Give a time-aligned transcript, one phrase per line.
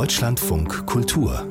[0.00, 1.46] Deutschlandfunk Kultur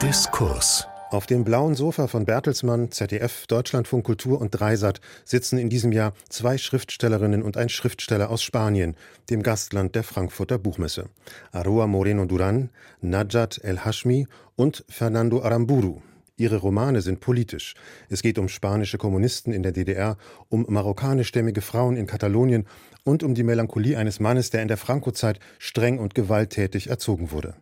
[0.00, 5.92] Diskurs auf dem blauen Sofa von Bertelsmann, ZDF, Deutschlandfunk Kultur und Dreisat sitzen in diesem
[5.92, 8.96] Jahr zwei Schriftstellerinnen und ein Schriftsteller aus Spanien,
[9.28, 11.10] dem Gastland der Frankfurter Buchmesse.
[11.52, 12.70] Aroa Moreno Duran,
[13.02, 14.26] Najat El Hashmi
[14.56, 16.00] und Fernando Aramburu.
[16.38, 17.74] Ihre Romane sind politisch.
[18.08, 20.16] Es geht um spanische Kommunisten in der DDR,
[20.48, 22.64] um marokkanischstämmige Frauen in Katalonien
[23.02, 27.56] und um die Melancholie eines Mannes, der in der Franco-Zeit streng und gewalttätig erzogen wurde.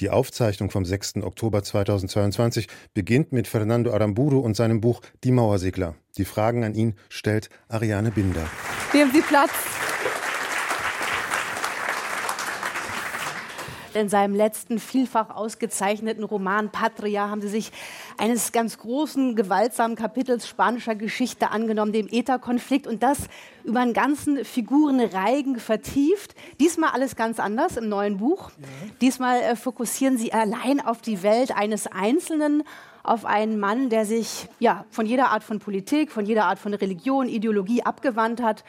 [0.00, 1.16] Die Aufzeichnung vom 6.
[1.16, 5.94] Oktober 2022 beginnt mit Fernando Aramburu und seinem Buch Die Mauersegler.
[6.16, 8.48] Die Fragen an ihn stellt Ariane Binder.
[8.94, 9.50] Nehmen Sie Platz.
[13.94, 17.70] In seinem letzten vielfach ausgezeichneten Roman Patria haben sie sich
[18.18, 23.18] eines ganz großen, gewaltsamen Kapitels spanischer Geschichte angenommen, dem ETA-Konflikt, und das
[23.62, 26.34] über einen ganzen Figurenreigen vertieft.
[26.58, 28.50] Diesmal alles ganz anders im neuen Buch.
[28.50, 28.66] Ja.
[29.00, 32.64] Diesmal äh, fokussieren sie allein auf die Welt eines Einzelnen,
[33.04, 36.74] auf einen Mann, der sich ja, von jeder Art von Politik, von jeder Art von
[36.74, 38.64] Religion, Ideologie abgewandt hat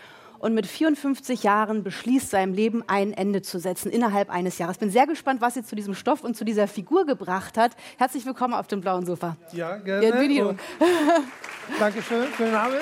[0.45, 4.75] und mit 54 Jahren beschließt, seinem Leben ein Ende zu setzen innerhalb eines Jahres.
[4.75, 7.71] Ich bin sehr gespannt, was sie zu diesem Stoff und zu dieser Figur gebracht hat.
[7.97, 9.37] Herzlich willkommen auf dem blauen Sofa.
[9.53, 10.55] Ja, gerne.
[11.79, 12.81] Dankeschön, schönen Abend.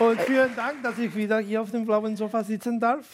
[0.00, 3.06] Und vielen Dank, dass ich wieder hier auf dem blauen Sofa sitzen darf.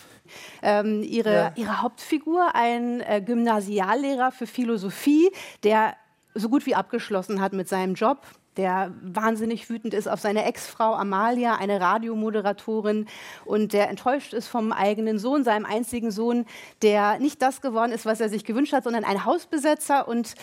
[0.62, 1.52] Ähm, ihre, ja.
[1.56, 5.30] ihre, Hauptfigur, ein äh, Gymnasiallehrer für Philosophie,
[5.62, 5.94] der
[6.34, 8.22] so gut wie abgeschlossen hat mit seinem Job,
[8.56, 13.06] der wahnsinnig wütend ist auf seine Ex-Frau Amalia, eine Radiomoderatorin,
[13.44, 16.46] und der enttäuscht ist vom eigenen Sohn, seinem einzigen Sohn,
[16.83, 20.34] der nicht das geworden ist, was er sich gewünscht hat, sondern ein Hausbesetzer und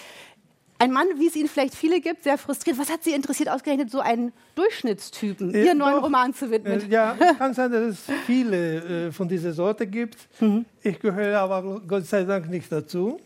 [0.82, 2.80] ein Mann, wie es ihn vielleicht viele gibt, sehr frustriert.
[2.80, 6.82] Was hat Sie interessiert, ausgerechnet so einen Durchschnittstypen, äh, Ihren neuen doch, Roman zu widmen?
[6.82, 10.18] Äh, ja, kann sein, dass es viele äh, von dieser Sorte gibt.
[10.40, 10.66] Mhm.
[10.82, 13.20] Ich gehöre aber Gott sei Dank nicht dazu.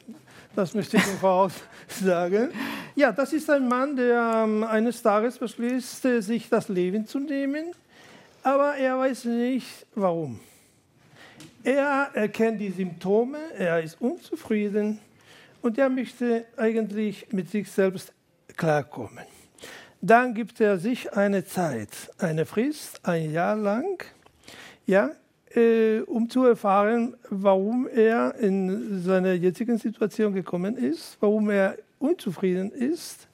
[0.56, 1.54] Das möchte ich Voraus
[1.88, 2.50] sagen.
[2.96, 7.20] Ja, das ist ein Mann, der ähm, eines Tages beschließt, äh, sich das Leben zu
[7.20, 7.74] nehmen,
[8.42, 10.40] aber er weiß nicht, warum.
[11.64, 15.00] Er erkennt die Symptome, er ist unzufrieden
[15.62, 18.14] und er möchte eigentlich mit sich selbst
[18.56, 19.26] klarkommen.
[20.00, 24.04] Dann gibt er sich eine Zeit, eine Frist, ein Jahr lang,
[24.86, 25.10] ja,
[25.56, 32.72] äh, um zu erfahren, warum er in seine jetzigen Situation gekommen ist, warum er unzufrieden
[32.72, 33.28] ist.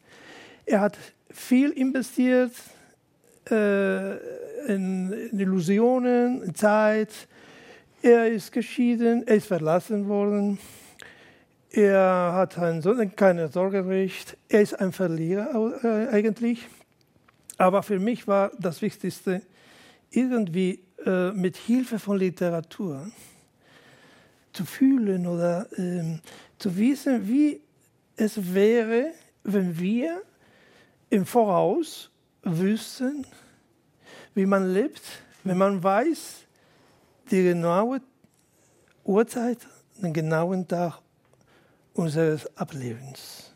[0.65, 0.97] Er hat
[1.31, 2.53] viel investiert
[3.49, 4.11] äh,
[4.67, 7.09] in, in, Illusionen, in Zeit.
[8.01, 10.59] Er ist geschieden, er ist verlassen worden.
[11.71, 12.81] Er hat ein,
[13.15, 14.37] keine Sorgerecht.
[14.49, 16.67] Er ist ein Verlierer äh, eigentlich.
[17.57, 19.41] Aber für mich war das Wichtigste,
[20.09, 23.11] irgendwie äh, mit Hilfe von Literatur
[24.53, 26.19] zu fühlen oder äh,
[26.57, 27.61] zu wissen, wie
[28.15, 29.11] es wäre,
[29.43, 30.21] wenn wir
[31.09, 32.09] im Voraus
[32.43, 33.25] wüssten,
[34.35, 35.01] wie man lebt,
[35.43, 36.45] wenn man weiß,
[37.29, 38.01] die genaue
[39.03, 39.59] Uhrzeit,
[40.01, 40.99] den genauen Tag
[41.93, 43.51] unseres Ablebens.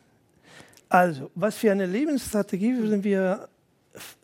[0.90, 3.50] Also, was für eine Lebensstrategie würden wir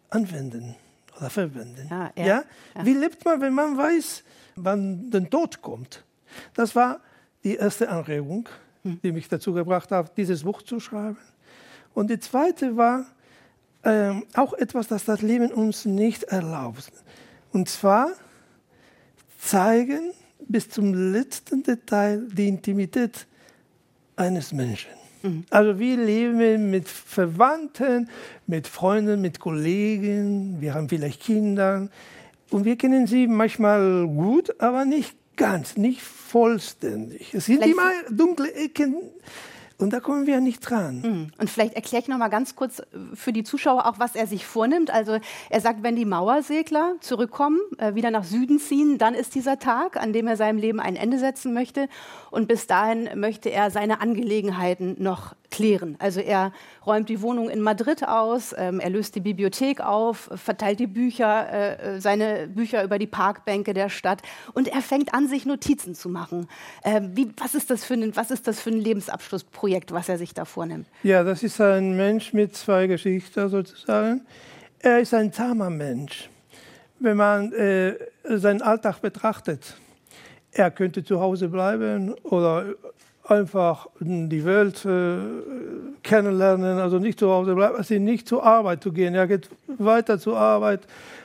[0.10, 0.76] anwenden?
[1.22, 1.88] Oder verwenden.
[1.90, 2.44] Ja, ja, ja?
[2.84, 4.24] Wie lebt man, wenn man weiß,
[4.56, 6.04] wann der Tod kommt?
[6.56, 7.00] Das war
[7.44, 8.50] die erste Anregung,
[8.84, 9.00] hm.
[9.04, 11.18] die mich dazu gebracht hat, dieses Buch zu schreiben.
[11.94, 13.06] Und die zweite war
[13.84, 16.92] ähm, auch etwas, das das Leben uns nicht erlaubt.
[17.52, 18.12] Und zwar
[19.38, 23.28] zeigen bis zum letzten Detail die Intimität
[24.16, 25.01] eines Menschen.
[25.24, 25.46] Mhm.
[25.50, 28.10] Also wir leben mit Verwandten,
[28.48, 31.90] mit Freunden, mit Kollegen, wir haben vielleicht Kinder
[32.50, 37.34] und wir kennen sie manchmal gut, aber nicht ganz, nicht vollständig.
[37.34, 38.96] Es sind immer dunkle Ecken
[39.82, 41.04] und da kommen wir nicht dran.
[41.04, 41.28] Hm.
[41.38, 42.84] Und vielleicht erkläre ich noch mal ganz kurz äh,
[43.14, 44.92] für die Zuschauer auch, was er sich vornimmt.
[44.92, 45.18] Also
[45.50, 49.98] er sagt, wenn die Mauersegler zurückkommen, äh, wieder nach Süden ziehen, dann ist dieser Tag,
[49.98, 51.88] an dem er seinem Leben ein Ende setzen möchte.
[52.30, 55.96] Und bis dahin möchte er seine Angelegenheiten noch klären.
[56.00, 56.52] Also er
[56.86, 61.52] räumt die Wohnung in Madrid aus, ähm, er löst die Bibliothek auf, verteilt die Bücher,
[61.52, 64.22] äh, seine Bücher über die Parkbänke der Stadt
[64.54, 66.48] und er fängt an, sich Notizen zu machen.
[66.84, 70.18] Äh, wie, was, ist das für ein, was ist das für ein Lebensabschlussprojekt, was er
[70.18, 70.88] sich da vornimmt?
[71.04, 74.26] Ja, das ist ein Mensch mit zwei Geschichten sozusagen.
[74.80, 76.30] Er ist ein zahmer Mensch.
[77.00, 79.76] Wenn man äh, seinen Alltag betrachtet,
[80.52, 82.66] er könnte zu Hause bleiben oder
[83.32, 85.18] einfach die Welt äh,
[86.04, 89.16] kennenlernen, also nicht zu Hause bleiben, also nicht zur Arbeit zu gehen.
[89.16, 90.82] Er geht weiter zur Arbeit,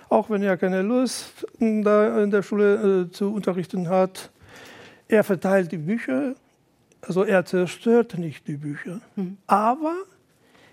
[0.08, 4.30] auch wenn er keine Lust da in der Schule äh, zu unterrichten hat.
[5.08, 6.34] Er verteilt die Bücher,
[7.02, 9.36] also er zerstört nicht die Bücher, mhm.
[9.46, 9.94] aber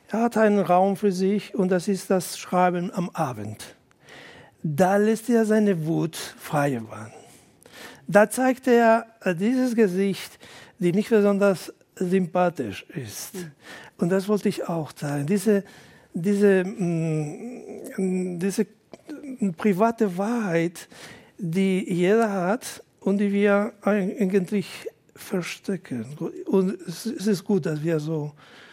[0.09, 3.75] er hat einen Raum für sich und das ist das Schreiben am Abend.
[4.61, 7.13] Da lässt er seine Wut frei werden.
[8.07, 10.37] Da zeigt er dieses Gesicht,
[10.83, 13.33] die nicht besonders sympathisch ist.
[13.97, 15.25] Und das wollte ich auch zeigen.
[15.25, 15.63] Diese,
[16.13, 18.67] diese, mh, mm, diese
[19.57, 20.87] private Wahrheit,
[21.37, 26.05] die jeder hat und die wir eigentlich verstecken.
[26.45, 28.31] Und es ist gut, dass wir so,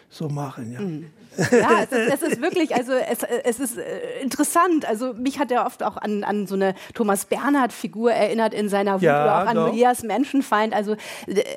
[0.08, 0.72] so machen.
[0.72, 0.80] Ja.
[0.80, 1.06] Mhm.
[1.36, 4.86] Ja, es ist, es ist, wirklich, also es, es ist äh, interessant.
[4.88, 8.94] Also mich hat er oft auch an, an so eine Thomas Bernhard-Figur erinnert in seiner
[8.94, 9.72] Wut ja, oder auch an doch.
[9.72, 10.74] Molières Menschenfeind.
[10.74, 10.96] Also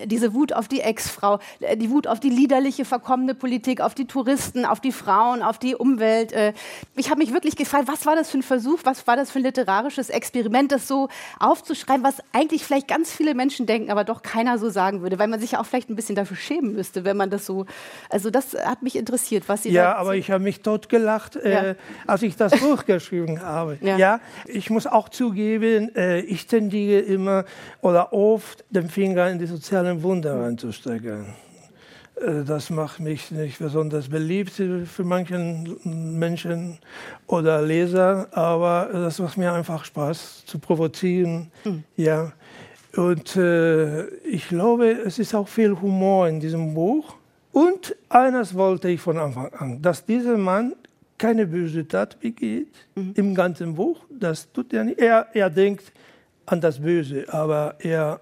[0.05, 1.39] diese Wut auf die Ex-Frau,
[1.75, 5.75] die Wut auf die liederliche, verkommene Politik, auf die Touristen, auf die Frauen, auf die
[5.75, 6.31] Umwelt.
[6.33, 6.53] Äh,
[6.95, 9.39] ich habe mich wirklich gefragt, was war das für ein Versuch, was war das für
[9.39, 11.09] ein literarisches Experiment, das so
[11.39, 15.27] aufzuschreiben, was eigentlich vielleicht ganz viele Menschen denken, aber doch keiner so sagen würde, weil
[15.27, 17.65] man sich ja auch vielleicht ein bisschen dafür schämen müsste, wenn man das so.
[18.09, 21.75] Also das hat mich interessiert, was Sie ja, aber ich habe mich totgelacht, äh, ja.
[22.05, 23.77] als ich das Buch geschrieben habe.
[23.81, 23.97] Ja.
[23.97, 24.19] ja.
[24.45, 27.45] ich muss auch zugeben, äh, ich tendiere immer
[27.81, 31.33] oder oft den Finger in die sozialen Wunder reinzustecken.
[32.15, 35.37] Äh, das macht mich nicht besonders beliebt für manche
[35.83, 36.79] Menschen
[37.27, 41.51] oder Leser, aber das macht mir einfach Spaß zu provozieren.
[41.63, 41.83] Hm.
[41.95, 42.33] Ja.
[42.95, 47.15] Und äh, ich glaube, es ist auch viel Humor in diesem Buch.
[47.53, 50.73] Und eines wollte ich von Anfang an, dass dieser Mann
[51.19, 53.13] keine böse Tat begeht mhm.
[53.15, 54.03] im ganzen Buch.
[54.09, 54.99] Das tut er nicht.
[54.99, 55.93] Er, er denkt
[56.47, 58.19] an das Böse, aber er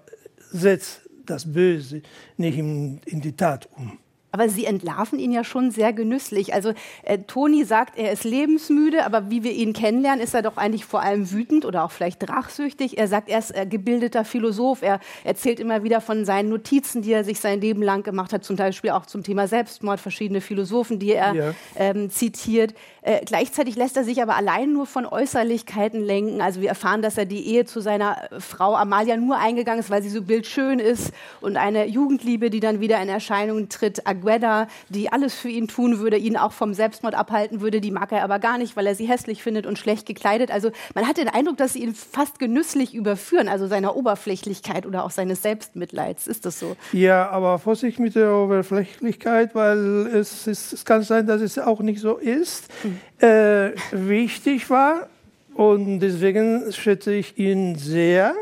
[0.50, 2.02] setzt das Böse
[2.36, 3.98] nicht in, in die Tat um.
[4.32, 6.54] Aber Sie entlarven ihn ja schon sehr genüsslich.
[6.54, 10.56] Also äh, Toni sagt, er ist lebensmüde, aber wie wir ihn kennenlernen, ist er doch
[10.56, 12.98] eigentlich vor allem wütend oder auch vielleicht drachsüchtig.
[12.98, 14.82] Er sagt, er ist äh, gebildeter Philosoph.
[14.82, 18.42] Er erzählt immer wieder von seinen Notizen, die er sich sein Leben lang gemacht hat,
[18.42, 21.54] zum Beispiel auch zum Thema Selbstmord, verschiedene Philosophen, die er ja.
[21.76, 22.74] ähm, zitiert.
[23.04, 26.40] Äh, gleichzeitig lässt er sich aber allein nur von Äußerlichkeiten lenken.
[26.40, 30.02] Also wir erfahren, dass er die Ehe zu seiner Frau Amalia nur eingegangen ist, weil
[30.04, 35.10] sie so bildschön ist und eine Jugendliebe, die dann wieder in Erscheinung tritt, Agueda, die
[35.10, 38.38] alles für ihn tun würde, ihn auch vom Selbstmord abhalten würde, die mag er aber
[38.38, 40.52] gar nicht, weil er sie hässlich findet und schlecht gekleidet.
[40.52, 45.04] Also man hat den Eindruck, dass sie ihn fast genüsslich überführen, also seiner Oberflächlichkeit oder
[45.04, 46.28] auch seines Selbstmitleids.
[46.28, 46.76] Ist das so?
[46.92, 51.80] Ja, aber Vorsicht mit der Oberflächlichkeit, weil es, ist, es kann sein, dass es auch
[51.80, 52.68] nicht so ist.
[52.84, 52.91] Mhm.
[53.18, 55.08] Äh, wichtig war
[55.54, 58.34] und deswegen schätze ich ihn sehr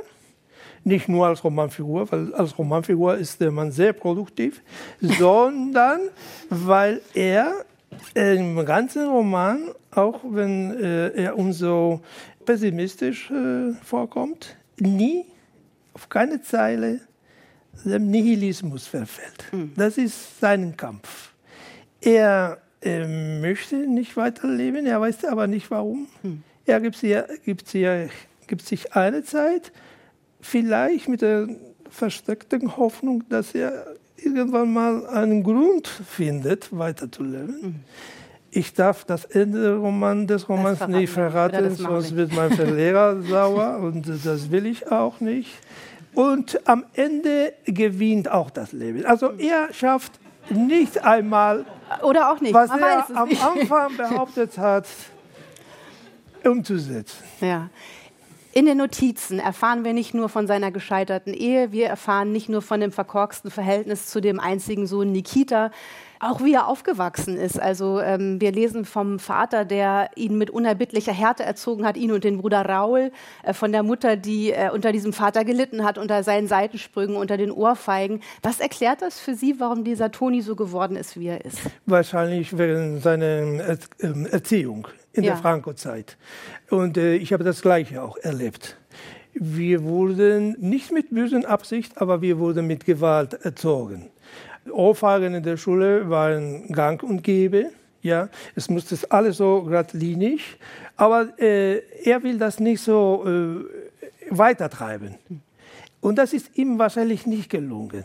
[0.84, 4.62] nicht nur als Romanfigur, weil als Romanfigur ist der Mann sehr produktiv,
[5.00, 6.00] sondern
[6.48, 7.64] weil er
[8.14, 12.00] im ganzen Roman, auch wenn äh, er uns so
[12.44, 15.26] pessimistisch äh, vorkommt, nie
[15.92, 17.00] auf keine Zeile
[17.84, 19.44] dem Nihilismus verfällt.
[19.52, 19.72] Mhm.
[19.76, 21.32] Das ist sein Kampf.
[22.00, 23.06] Er äh,
[23.40, 26.08] möchte nicht weiterleben, er weiß aber nicht warum.
[26.22, 26.42] Mhm.
[26.66, 28.08] Er gibt, sie, gibt, sie,
[28.46, 29.72] gibt sich eine Zeit,
[30.40, 31.48] vielleicht mit der
[31.90, 37.60] versteckten Hoffnung, dass er irgendwann mal einen Grund findet, weiterzuleben.
[37.60, 37.74] Mhm.
[38.52, 44.08] Ich darf das Ende Roman, des Romans nicht verraten, sonst wird mein Verlehrer sauer und
[44.08, 45.50] das will ich auch nicht.
[46.14, 49.04] Und am Ende gewinnt auch das Leben.
[49.06, 49.38] Also mhm.
[49.38, 50.18] er schafft
[50.50, 51.64] nicht einmal,
[52.02, 52.54] Oder auch nicht.
[52.54, 54.86] was Man er am Anfang behauptet hat,
[56.44, 57.22] umzusetzen.
[57.40, 57.68] Ja.
[58.52, 62.62] In den Notizen erfahren wir nicht nur von seiner gescheiterten Ehe, wir erfahren nicht nur
[62.62, 65.70] von dem verkorksten Verhältnis zu dem einzigen Sohn Nikita,
[66.20, 67.60] auch wie er aufgewachsen ist.
[67.60, 72.24] Also ähm, wir lesen vom Vater, der ihn mit unerbittlicher Härte erzogen hat, ihn und
[72.24, 73.10] den Bruder Raul,
[73.42, 77.38] äh, von der Mutter, die äh, unter diesem Vater gelitten hat, unter seinen Seitensprüngen, unter
[77.38, 78.20] den Ohrfeigen.
[78.42, 81.58] Was erklärt das für Sie, warum dieser Toni so geworden ist, wie er ist?
[81.86, 85.32] Wahrscheinlich wegen seiner er ähm, Erziehung in ja.
[85.32, 86.18] der Franco-Zeit.
[86.68, 88.76] Und äh, ich habe das Gleiche auch erlebt.
[89.32, 94.10] Wir wurden nicht mit bösen Absicht, aber wir wurden mit Gewalt erzogen.
[94.70, 97.70] Ohrfeigen in der Schule waren gang und gäbe.
[98.02, 100.58] Ja, es musste alles so geradlinig,
[100.96, 103.64] aber äh, er will das nicht so äh,
[104.30, 105.16] weitertreiben.
[106.00, 108.04] Und das ist ihm wahrscheinlich nicht gelungen.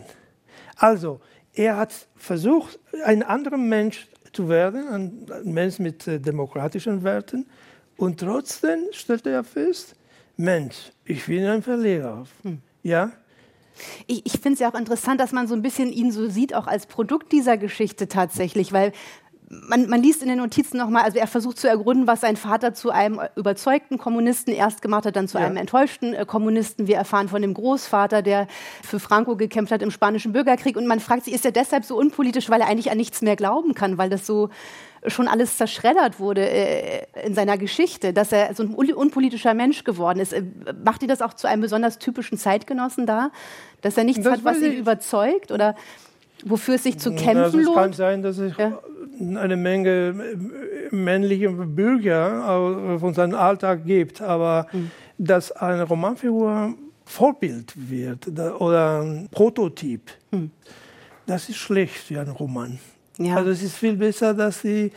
[0.76, 1.20] Also,
[1.54, 7.46] er hat versucht, einen anderen Mensch zu werden, ein Mensch mit äh, demokratischen Werten.
[7.96, 9.96] Und trotzdem stellte er fest,
[10.36, 12.26] Mensch, ich bin ein Verlierer.
[12.42, 12.58] Hm.
[12.82, 13.12] Ja?
[14.06, 16.54] Ich, ich finde es ja auch interessant, dass man so ein bisschen ihn so sieht,
[16.54, 18.92] auch als Produkt dieser Geschichte tatsächlich, weil
[19.48, 22.74] man, man, liest in den Notizen nochmal, also er versucht zu ergründen, was sein Vater
[22.74, 25.46] zu einem überzeugten Kommunisten erst gemacht hat, dann zu ja.
[25.46, 26.86] einem enttäuschten äh, Kommunisten.
[26.86, 28.48] Wir erfahren von dem Großvater, der
[28.82, 30.76] für Franco gekämpft hat im Spanischen Bürgerkrieg.
[30.76, 33.36] Und man fragt sich, ist er deshalb so unpolitisch, weil er eigentlich an nichts mehr
[33.36, 34.50] glauben kann, weil das so
[35.06, 40.20] schon alles zerschreddert wurde äh, in seiner Geschichte, dass er so ein unpolitischer Mensch geworden
[40.20, 40.32] ist.
[40.32, 40.42] Äh,
[40.84, 43.30] macht ihr das auch zu einem besonders typischen Zeitgenossen da,
[43.82, 45.74] dass er nichts das hat, was ihn überzeugt oder
[46.44, 47.68] wofür es sich zu kämpfen also lohnt?
[47.68, 48.78] Es kann sein, dass es ja.
[49.20, 54.90] eine Menge äh, männliche Bürger von seinem Alltag gibt, aber mhm.
[55.18, 60.50] dass eine Romanfigur Vorbild wird oder ein Prototyp, mhm.
[61.26, 62.80] das ist schlecht für einen Roman.
[63.18, 63.36] Ja.
[63.36, 64.92] Also es ist viel besser, dass die,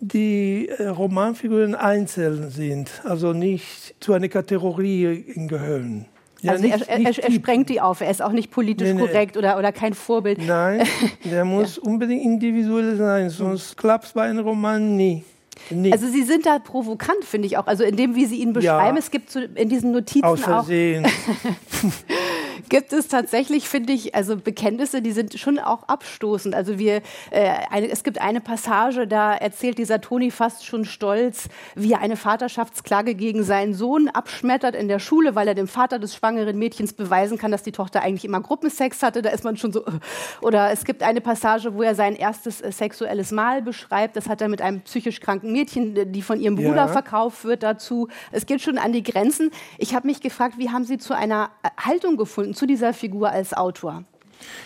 [0.00, 6.06] die äh, Romanfiguren einzeln sind, also nicht zu einer Kategorie gehören.
[6.44, 8.94] Ja, also nicht, er, er, er, sprengt die auf, er ist auch nicht politisch nee,
[8.94, 9.00] nee.
[9.00, 10.38] korrekt oder, oder kein Vorbild.
[10.46, 10.86] Nein,
[11.24, 11.82] der muss ja.
[11.82, 15.24] unbedingt individuell sein, sonst klappt es bei einem Roman nie.
[15.70, 15.92] Nie.
[15.92, 17.66] Also Sie sind da provokant, finde ich auch.
[17.66, 19.00] Also in dem, wie Sie ihn beschreiben, ja.
[19.00, 21.06] es gibt so in diesen Notizen Aus Versehen.
[21.06, 21.10] auch
[22.68, 26.54] gibt es tatsächlich, finde ich, also Bekenntnisse, die sind schon auch abstoßend.
[26.54, 31.48] Also wir, äh, eine, es gibt eine Passage, da erzählt dieser Toni fast schon stolz,
[31.74, 35.98] wie er eine Vaterschaftsklage gegen seinen Sohn abschmettert in der Schule, weil er dem Vater
[35.98, 39.22] des schwangeren Mädchens beweisen kann, dass die Tochter eigentlich immer Gruppensex hatte.
[39.22, 39.84] Da ist man schon so.
[39.84, 39.90] Äh.
[40.40, 44.16] Oder es gibt eine Passage, wo er sein erstes äh, sexuelles Mal beschreibt.
[44.16, 46.88] Das hat er mit einem psychisch kranken Mädchen, die von ihrem Bruder ja.
[46.88, 48.08] verkauft wird, dazu.
[48.32, 49.50] Es geht schon an die Grenzen.
[49.78, 52.53] Ich habe mich gefragt, wie haben Sie zu einer äh, Haltung gefunden?
[52.54, 54.04] Zu dieser Figur als Autor?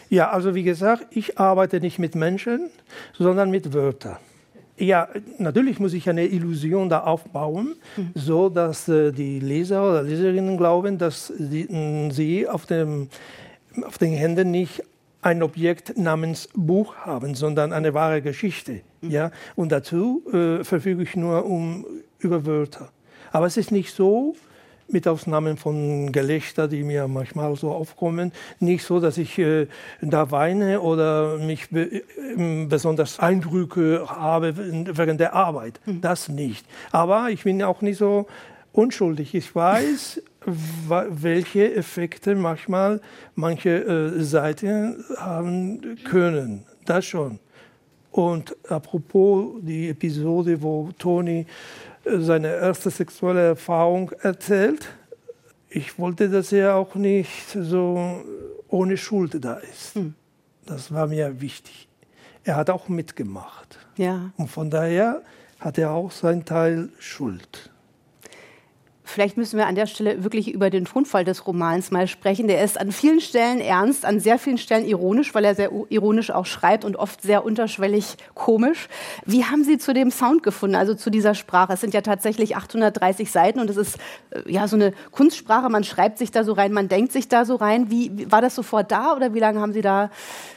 [0.09, 2.71] Ja, also wie gesagt, ich arbeite nicht mit Menschen,
[3.19, 4.17] sondern mit Wörtern.
[4.77, 8.11] Ja, natürlich muss ich eine Illusion da aufbauen, mhm.
[8.15, 11.67] so dass äh, die Leser oder Leserinnen glauben, dass die,
[12.13, 13.09] sie auf, dem,
[13.85, 14.83] auf den Händen nicht
[15.21, 18.83] ein Objekt namens Buch haben, sondern eine wahre Geschichte.
[19.01, 19.11] Mhm.
[19.11, 19.31] Ja?
[19.57, 21.85] Und dazu äh, verfüge ich nur um,
[22.21, 22.91] über Wörter.
[23.33, 24.37] Aber es ist nicht so,
[24.89, 29.67] mit Ausnahmen von Gelächter, die mir manchmal so aufkommen, nicht so, dass ich äh,
[30.01, 35.81] da weine oder mich be äh, besonders Eindrücke habe während der Arbeit.
[35.87, 36.01] Mhm.
[36.01, 36.67] Das nicht.
[36.91, 38.27] Aber ich bin auch nicht so
[38.73, 39.35] unschuldig.
[39.35, 43.01] Ich weiß, welche Effekte manchmal
[43.35, 46.65] manche äh, Seiten haben können.
[46.87, 47.39] Das schon.
[48.11, 51.47] Und apropos die Episode, wo Toni
[52.19, 54.89] seine erste sexuelle Erfahrung erzählt.
[55.69, 58.23] Ich wollte, dass er auch nicht so
[58.69, 59.95] ohne Schuld da ist.
[59.95, 60.15] Hm.
[60.67, 61.89] Das war mir wichtig.
[62.45, 63.79] Er hat auch mitgemacht.
[63.97, 64.31] Ja.
[64.37, 65.23] Und von daher
[65.61, 67.71] hat er auch seinen Teil Schuld.
[69.09, 72.47] Vielleicht müssen wir an der Stelle wirklich über den Tonfall des Romans mal sprechen.
[72.47, 76.31] Der ist an vielen Stellen ernst, an sehr vielen Stellen ironisch, weil er sehr ironisch
[76.31, 78.89] auch schreibt und oft sehr unterschwellig komisch.
[79.25, 81.73] Wie haben Sie zu dem Sound gefunden, also zu dieser Sprache?
[81.73, 83.97] Es sind ja tatsächlich 830 Seiten und es ist
[84.29, 85.71] äh, ja so eine Kunstsprache.
[85.71, 87.91] Man schreibt sich da so rein, man denkt sich da so rein.
[87.91, 90.11] Wie, war das sofort da oder wie lange haben Sie da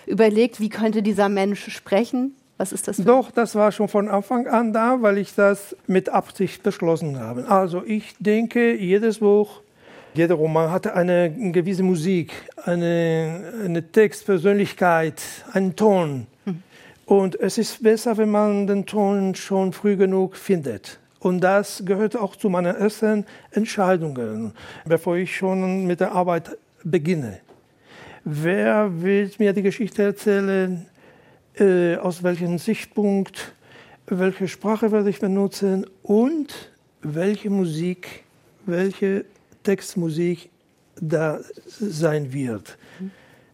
[0.05, 2.35] überlegt, wie könnte dieser Mensch sprechen?
[2.61, 2.97] Was ist das?
[2.97, 7.49] Doch, das war schon von Anfang an da, weil ich das mit Absicht beschlossen habe.
[7.49, 9.61] Also ich denke, jedes Buch,
[10.13, 16.27] jeder Roman hatte eine gewisse Musik, eine, eine Textpersönlichkeit, einen Ton.
[16.45, 16.61] Hm.
[17.07, 20.99] Und es ist besser, wenn man den Ton schon früh genug findet.
[21.19, 24.53] Und das gehört auch zu meinen ersten Entscheidungen,
[24.85, 27.39] bevor ich schon mit der Arbeit beginne.
[28.23, 30.85] Wer will mir die Geschichte erzählen?
[31.61, 33.53] Äh, aus welchem Sichtpunkt,
[34.07, 38.23] welche Sprache werde ich benutzen und welche Musik,
[38.65, 39.25] welche
[39.63, 40.49] Textmusik
[40.99, 41.39] da
[41.79, 42.77] sein wird.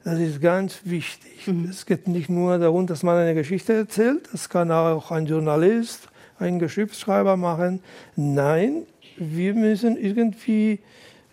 [0.04, 1.48] Das ist ganz wichtig.
[1.48, 1.68] Mhm.
[1.70, 6.08] Es geht nicht nur darum, dass man eine Geschichte erzählt, das kann auch ein Journalist,
[6.40, 7.82] ein Geschichtsschreiber machen.
[8.16, 8.84] Nein,
[9.18, 10.80] wir müssen irgendwie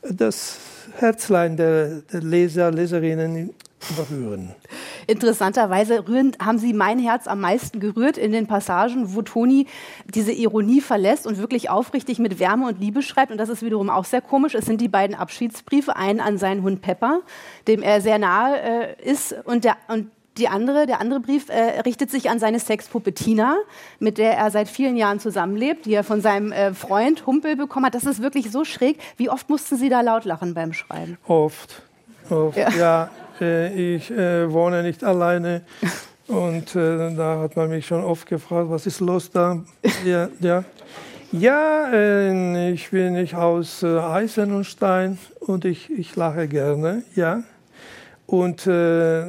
[0.03, 0.59] das
[0.99, 3.51] Herzlein der, der Leser, Leserinnen
[3.93, 4.55] berühren.
[5.07, 9.67] Interessanterweise rührend, haben Sie mein Herz am meisten gerührt in den Passagen, wo Toni
[10.07, 13.33] diese Ironie verlässt und wirklich aufrichtig mit Wärme und Liebe schreibt.
[13.33, 14.55] Und das ist wiederum auch sehr komisch.
[14.55, 17.21] Es sind die beiden Abschiedsbriefe, einen an seinen Hund Pepper,
[17.69, 21.81] dem er sehr nahe äh, ist, und der, und die andere, der andere Brief äh,
[21.81, 23.57] richtet sich an seine Sexpuppe Tina,
[24.01, 27.87] mit der er seit vielen Jahren zusammenlebt, die er von seinem äh, Freund Humpel bekommen
[27.87, 27.95] hat.
[27.95, 28.99] Das ist wirklich so schräg.
[29.17, 31.19] Wie oft mussten Sie da laut lachen beim Schreiben?
[31.27, 31.83] Oft.
[32.31, 32.57] Oft.
[32.57, 32.71] Ja.
[32.71, 33.11] ja.
[33.41, 35.63] Äh, ich äh, wohne nicht alleine.
[36.27, 39.63] Und äh, da hat man mich schon oft gefragt, was ist los da?
[40.07, 40.65] Ja, ja.
[41.33, 47.43] ja äh, ich bin nicht aus Eisen und Stein und ich, ich lache gerne, ja.
[48.27, 49.25] Und äh,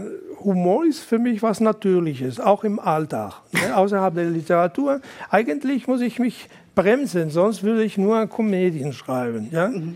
[0.46, 5.02] Humor ist für mich was Natürliches, auch im Alltag, ne, außerhalb der Literatur.
[5.30, 9.50] Eigentlich muss ich mich bremsen, sonst würde ich nur Komödien schreiben.
[9.52, 9.68] Ja?
[9.68, 9.96] Mhm.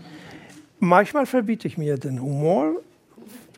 [0.80, 2.74] Manchmal verbiete ich mir den Humor,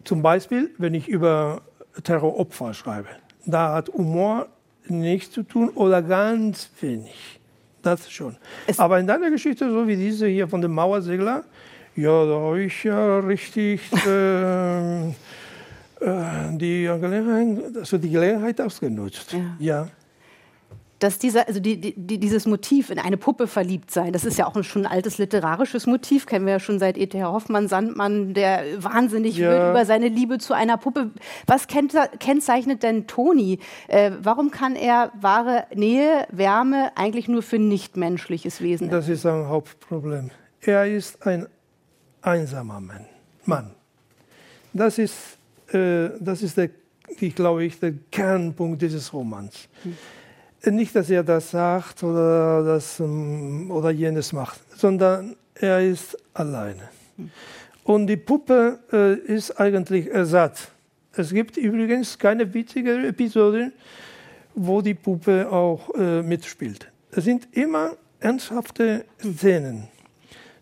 [0.05, 1.63] zum Beispiel, wenn ich über
[2.03, 3.09] Terroropfer schreibe.
[3.45, 4.49] Da hat Humor
[4.89, 7.41] nichts zu tun oder ganz wenig.
[7.83, 8.37] Das schon.
[8.67, 11.45] Es Aber in deiner Geschichte, so wie diese hier von dem Mauersegler,
[11.97, 15.13] ja, da habe ich ja richtig äh, äh,
[16.53, 19.33] die, Gelegenheit, also die Gelegenheit ausgenutzt.
[19.33, 19.57] Ja.
[19.59, 19.89] ja
[21.03, 24.47] dass dieser, also die, die, dieses Motiv in eine Puppe verliebt sein, das ist ja
[24.47, 27.33] auch ein, schon altes literarisches Motiv, kennen wir ja schon seit E.T.H.
[27.33, 29.51] Hoffmann, Sandmann, der wahnsinnig ja.
[29.51, 31.11] wird über seine Liebe zu einer Puppe.
[31.47, 33.59] Was kennzeichnet denn Toni?
[33.89, 38.89] Äh, warum kann er wahre Nähe, Wärme eigentlich nur für nichtmenschliches Wesen?
[38.89, 40.31] Das ist ein Hauptproblem.
[40.61, 41.49] Er ist ein
[42.21, 43.07] einsamer Mann.
[43.45, 43.73] Mann.
[44.73, 45.17] Das ist,
[45.73, 46.71] äh, das ist der,
[47.19, 49.69] ich glaube ich, der Kernpunkt dieses Romans.
[49.83, 49.97] Hm
[50.71, 56.89] nicht, dass er das sagt oder, das, ähm, oder jenes macht, sondern er ist alleine.
[57.85, 60.69] Und die Puppe äh, ist eigentlich Ersatz.
[61.15, 63.73] Es gibt übrigens keine witzige Episode,
[64.55, 66.91] wo die Puppe auch äh, mitspielt.
[67.11, 69.89] Es sind immer ernsthafte Szenen.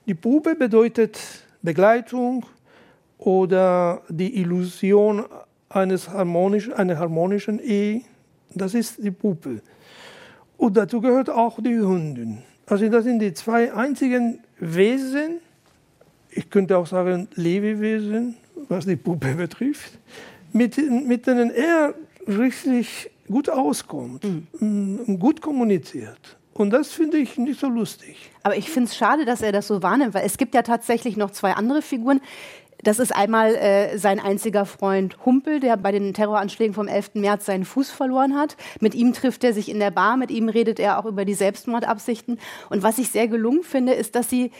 [0.06, 1.18] Die Puppe bedeutet
[1.62, 2.46] Begleitung
[3.18, 5.24] oder die Illusion
[5.68, 8.02] eines harmonisch, einer harmonischen Ehe.
[8.54, 9.60] Das ist die Puppe.
[10.60, 12.42] Und dazu gehört auch die Hündin.
[12.66, 15.40] Also das sind die zwei einzigen Wesen,
[16.30, 18.36] ich könnte auch sagen Lebewesen,
[18.68, 19.92] was die Puppe betrifft,
[20.52, 20.76] mit,
[21.06, 21.94] mit denen er
[22.28, 24.22] richtig gut auskommt
[24.60, 25.00] mhm.
[25.06, 26.36] und gut kommuniziert.
[26.52, 28.30] Und das finde ich nicht so lustig.
[28.42, 31.16] Aber ich finde es schade, dass er das so wahrnimmt, weil es gibt ja tatsächlich
[31.16, 32.20] noch zwei andere Figuren,
[32.84, 37.14] das ist einmal äh, sein einziger Freund Humpel, der bei den Terroranschlägen vom 11.
[37.14, 38.56] März seinen Fuß verloren hat.
[38.80, 41.34] Mit ihm trifft er sich in der Bar, mit ihm redet er auch über die
[41.34, 42.38] Selbstmordabsichten.
[42.68, 44.50] Und was ich sehr gelungen finde, ist, dass sie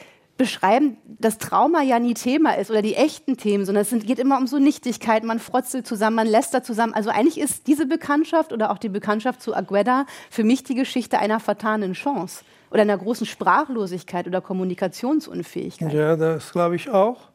[0.41, 4.39] beschreiben, dass Trauma ja nie Thema ist oder die echten Themen, sondern es geht immer
[4.39, 6.95] um so Nichtigkeit, man frotzelt zusammen, man lästert zusammen.
[6.95, 11.19] Also eigentlich ist diese Bekanntschaft oder auch die Bekanntschaft zu Agueda für mich die Geschichte
[11.19, 15.93] einer vertanen Chance oder einer großen Sprachlosigkeit oder Kommunikationsunfähigkeit.
[15.93, 17.30] Ja, das glaube ich auch.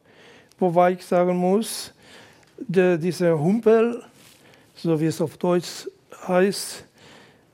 [0.60, 1.94] Wobei ich sagen muss,
[2.58, 4.02] der, dieser Humpel,
[4.76, 5.88] so wie es auf Deutsch
[6.28, 6.86] heißt,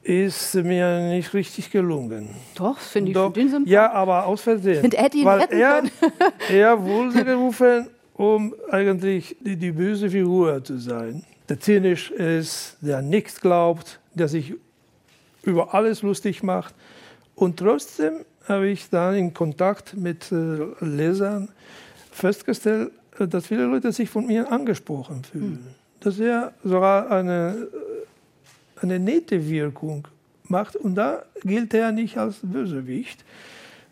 [0.04, 2.30] ist mir nicht richtig gelungen.
[2.56, 3.72] Doch, finde ich Doch, sympathisch.
[3.72, 4.86] Ja, aber aus Versehen.
[4.86, 5.84] Ich hätte ihn weil retten er,
[6.50, 11.24] er wurde gerufen, um eigentlich die, die böse Figur zu sein.
[11.50, 14.54] Der zynisch ist, der nichts glaubt, der sich
[15.44, 16.74] über alles lustig macht.
[17.36, 21.50] Und trotzdem habe ich dann in Kontakt mit äh, Lesern
[22.12, 25.52] festgestellt, äh, dass viele Leute sich von mir angesprochen fühlen.
[25.52, 25.68] Mhm.
[26.02, 27.68] Dass er sogar eine,
[28.78, 30.08] äh, eine nette Wirkung
[30.48, 30.76] macht.
[30.76, 33.24] Und da gilt er nicht als Bösewicht,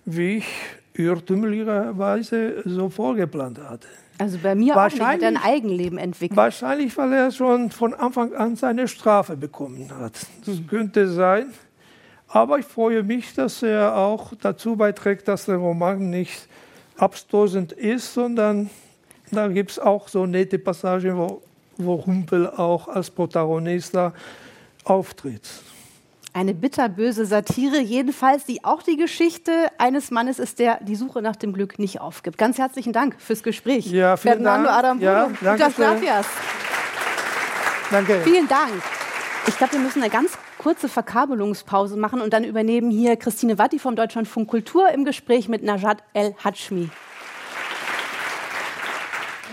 [0.05, 0.47] wie ich
[0.93, 3.87] irrtümlicherweise so vorgeplant hatte.
[4.17, 6.35] Also bei mir auch nicht, hat er ein Eigenleben entwickelt.
[6.35, 10.25] Wahrscheinlich, weil er schon von Anfang an seine Strafe bekommen hat.
[10.45, 10.67] Das mhm.
[10.67, 11.53] könnte sein.
[12.27, 16.47] Aber ich freue mich, dass er auch dazu beiträgt, dass der Roman nicht
[17.01, 18.69] abstoßend ist, sondern
[19.31, 21.41] da gibt es auch so nette Passagen, wo,
[21.77, 24.13] wo Humpel auch als Protagonist da
[24.83, 25.47] auftritt.
[26.31, 31.35] Eine bitterböse Satire, jedenfalls, die auch die Geschichte eines Mannes ist, der die Suche nach
[31.35, 32.37] dem Glück nicht aufgibt.
[32.37, 33.87] Ganz herzlichen Dank fürs Gespräch.
[33.87, 34.77] Ja, vielen Fernando Dank.
[34.77, 36.27] Adam ja, danke gracias.
[37.91, 38.21] Danke.
[38.23, 38.71] Vielen Dank.
[39.47, 43.79] Ich glaube, wir müssen eine ganz kurze Verkabelungspause machen und dann übernehmen hier Christine Watti
[43.79, 46.89] vom Deutschlandfunk Kultur im Gespräch mit Najat El Hajmi.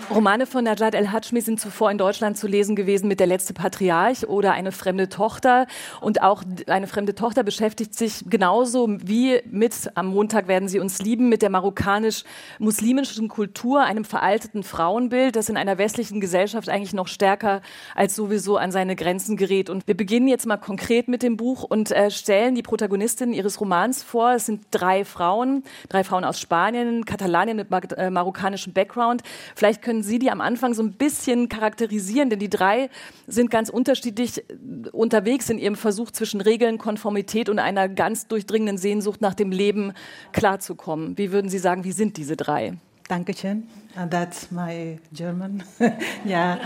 [0.09, 4.29] Romane von Najat El-Hajmi sind zuvor in Deutschland zu lesen gewesen mit Der letzte Patriarch
[4.29, 5.67] oder Eine fremde Tochter.
[6.01, 11.03] Und auch Eine fremde Tochter beschäftigt sich genauso wie mit Am Montag werden sie uns
[11.03, 17.09] lieben mit der marokkanisch-muslimischen Kultur, einem veralteten Frauenbild, das in einer westlichen Gesellschaft eigentlich noch
[17.09, 17.61] stärker
[17.97, 19.69] als sowieso an seine Grenzen gerät.
[19.69, 23.61] Und wir beginnen jetzt mal konkret mit dem Buch und äh, stellen die Protagonistin ihres
[23.61, 24.35] Romans vor.
[24.35, 29.23] Es sind drei Frauen, drei Frauen aus Spanien, Katalanien mit äh, marokkanischem Background.
[29.57, 32.29] Vielleicht können können Sie die am Anfang so ein bisschen charakterisieren?
[32.29, 32.91] Denn die drei
[33.27, 34.45] sind ganz unterschiedlich
[34.93, 39.95] unterwegs in ihrem Versuch zwischen Regeln, Konformität und einer ganz durchdringenden Sehnsucht nach dem Leben
[40.33, 41.17] klarzukommen.
[41.17, 42.75] Wie würden Sie sagen, wie sind diese drei?
[43.09, 43.63] Dankeschön.
[43.97, 45.63] Uh, that's my German.
[46.27, 46.59] ja.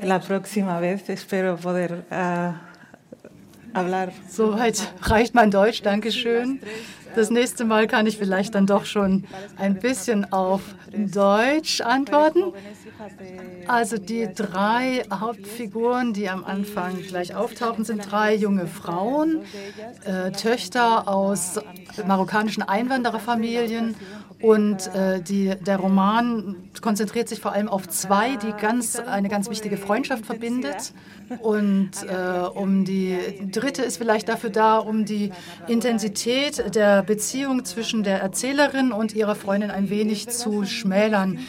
[0.00, 2.54] La próxima vez espero poder uh,
[3.76, 4.12] hablar.
[4.30, 6.60] Soweit reicht mein Deutsch, Dankeschön.
[7.14, 9.24] Das nächste Mal kann ich vielleicht dann doch schon
[9.56, 12.52] ein bisschen auf Deutsch antworten.
[13.66, 19.42] Also die drei Hauptfiguren, die am Anfang gleich auftauchen, sind drei junge Frauen,
[20.04, 21.60] äh, Töchter aus
[22.06, 23.94] marokkanischen Einwandererfamilien.
[24.40, 29.50] Und äh, die, der Roman konzentriert sich vor allem auf zwei, die ganz, eine ganz
[29.50, 30.92] wichtige Freundschaft verbindet.
[31.40, 33.18] Und äh, um die
[33.50, 35.32] dritte ist vielleicht dafür da, um die
[35.66, 41.40] Intensität der Beziehung zwischen der Erzählerin und ihrer Freundin ein wenig zu schmälern.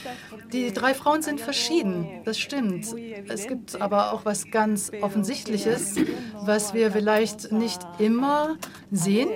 [0.51, 2.87] Die drei Frauen sind verschieden, das stimmt.
[3.27, 5.95] Es gibt aber auch was ganz Offensichtliches,
[6.41, 8.57] was wir vielleicht nicht immer
[8.89, 9.29] sehen,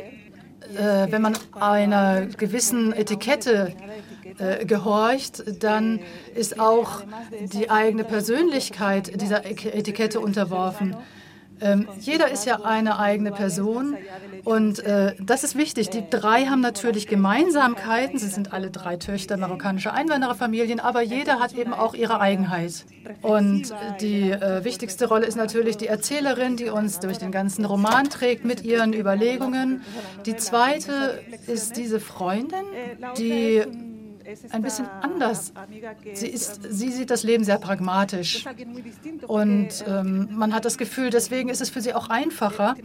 [0.75, 3.73] äh, wenn man einer gewissen Etikette
[4.37, 5.99] äh, gehorcht, dann
[6.35, 7.03] ist auch
[7.53, 10.95] die eigene Persönlichkeit dieser Etikette unterworfen.
[11.63, 13.95] Ähm, jeder ist ja eine eigene Person
[14.43, 15.89] und äh, das ist wichtig.
[15.89, 18.19] Die drei haben natürlich Gemeinsamkeiten.
[18.19, 22.85] Sie sind alle drei Töchter marokkanischer Einwandererfamilien, aber jeder hat eben auch ihre Eigenheit.
[23.21, 28.09] Und die äh, wichtigste Rolle ist natürlich die Erzählerin, die uns durch den ganzen Roman
[28.09, 29.81] trägt mit ihren Überlegungen.
[30.25, 32.65] Die zweite ist diese Freundin,
[33.17, 33.63] die
[34.51, 35.53] ein bisschen anders.
[36.13, 38.45] Sie, ist, sie sieht das Leben sehr pragmatisch.
[39.27, 42.75] Und ähm, man hat das Gefühl, deswegen ist es für sie auch einfacher.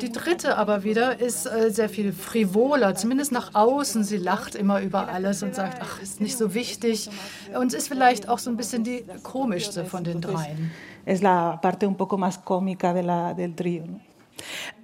[0.00, 4.04] Die dritte aber wieder ist äh, sehr viel frivoler, zumindest nach außen.
[4.04, 7.10] Sie lacht immer über alles und sagt, ach, ist nicht so wichtig.
[7.58, 10.70] Und ist vielleicht auch so ein bisschen die komischste von den dreien.
[11.04, 13.84] Es la parte un poco más cómica de la, del trío.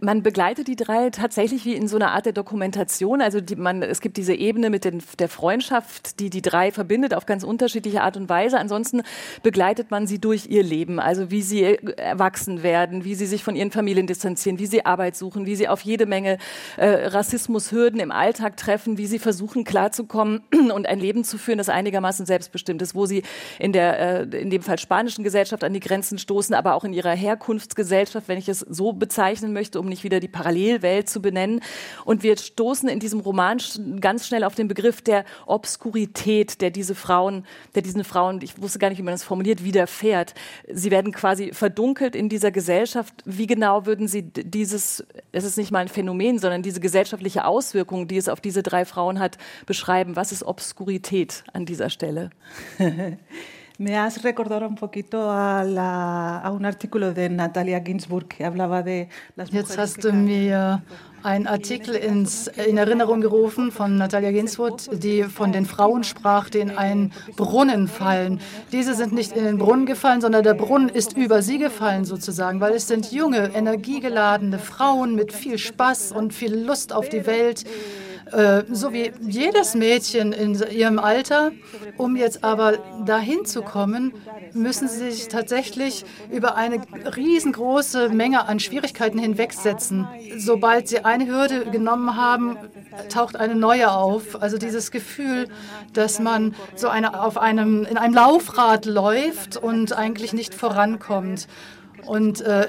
[0.01, 3.21] Man begleitet die drei tatsächlich wie in so einer Art der Dokumentation.
[3.21, 7.14] Also die, man, es gibt diese Ebene mit den, der Freundschaft, die die drei verbindet
[7.14, 8.59] auf ganz unterschiedliche Art und Weise.
[8.59, 9.03] Ansonsten
[9.42, 11.62] begleitet man sie durch ihr Leben, also wie sie
[11.97, 15.69] erwachsen werden, wie sie sich von ihren Familien distanzieren, wie sie Arbeit suchen, wie sie
[15.69, 16.38] auf jede Menge
[16.77, 20.42] äh, Rassismushürden im Alltag treffen, wie sie versuchen klarzukommen
[20.75, 23.23] und ein Leben zu führen, das einigermaßen selbstbestimmt ist, wo sie
[23.59, 26.92] in der äh, in dem Fall spanischen Gesellschaft an die Grenzen stoßen, aber auch in
[26.92, 28.92] ihrer Herkunftsgesellschaft, wenn ich es so
[29.47, 31.61] bezeichnen möchte, um nicht wieder die Parallelwelt zu benennen.
[32.05, 33.59] Und wir stoßen in diesem Roman
[34.01, 38.79] ganz schnell auf den Begriff der Obskurität, der diese Frauen, der diesen Frauen, ich wusste
[38.79, 40.35] gar nicht, wie man das formuliert, widerfährt.
[40.73, 43.15] Sie werden quasi verdunkelt in dieser Gesellschaft.
[43.25, 48.09] Wie genau würden Sie dieses, es ist nicht mal ein Phänomen, sondern diese gesellschaftliche Auswirkung,
[48.09, 50.17] die es auf diese drei Frauen hat, beschreiben?
[50.17, 52.31] Was ist Obskurität an dieser Stelle?
[53.79, 58.83] Me has recordado un poquito a, la, a, un artículo de Natalia Ginsburg que hablaba
[58.83, 60.83] de las Jetzt hast du mir
[61.23, 66.61] einen Artikel ins, in Erinnerung gerufen von Natalia Ginsburg, die von den Frauen sprach, die
[66.61, 68.41] in einen Brunnen fallen.
[68.73, 72.61] Diese sind nicht in den Brunnen gefallen, sondern der Brunnen ist über sie gefallen sozusagen,
[72.61, 77.65] weil es sind junge, energiegeladene Frauen mit viel Spaß und viel Lust auf die Welt
[78.33, 81.53] äh, so wie jedes Mädchen in ihrem Alter.
[81.97, 84.12] Um jetzt aber dahin zu kommen,
[84.53, 86.81] müssen sie sich tatsächlich über eine
[87.17, 90.09] riesengroße Menge an Schwierigkeiten hinwegsetzen.
[90.37, 92.59] Sobald sie eine Hürde genommen haben,
[93.09, 94.43] taucht eine neue auf.
[94.43, 95.49] Also dieses Gefühl,
[95.93, 101.47] dass man so eine, auf einem, in einem Laufrad läuft und eigentlich nicht vorankommt.
[102.07, 102.69] Und äh,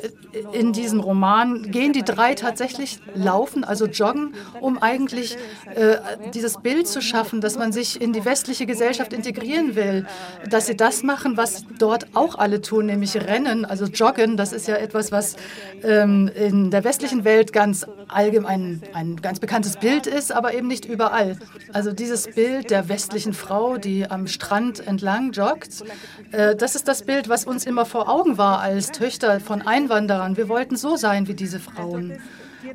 [0.52, 5.38] in diesem Roman gehen die drei tatsächlich laufen, also joggen, um eigentlich
[5.76, 5.98] äh,
[6.34, 10.06] dieses Bild zu schaffen, dass man sich in die westliche Gesellschaft integrieren will.
[10.50, 14.38] Dass sie das machen, was dort auch alle tun, nämlich rennen, also joggen.
[14.38, 15.36] Das ist ja etwas, was
[15.84, 20.86] ähm, in der westlichen Welt ganz allgemein ein ganz bekanntes Bild ist, aber eben nicht
[20.86, 21.38] überall.
[21.74, 25.84] Also dieses Bild der westlichen Frau, die am Strand entlang joggt,
[26.32, 30.38] äh, das ist das Bild, was uns immer vor Augen war als Töchter von Einwanderern.
[30.38, 32.20] Wir wollten so sein wie diese Frauen.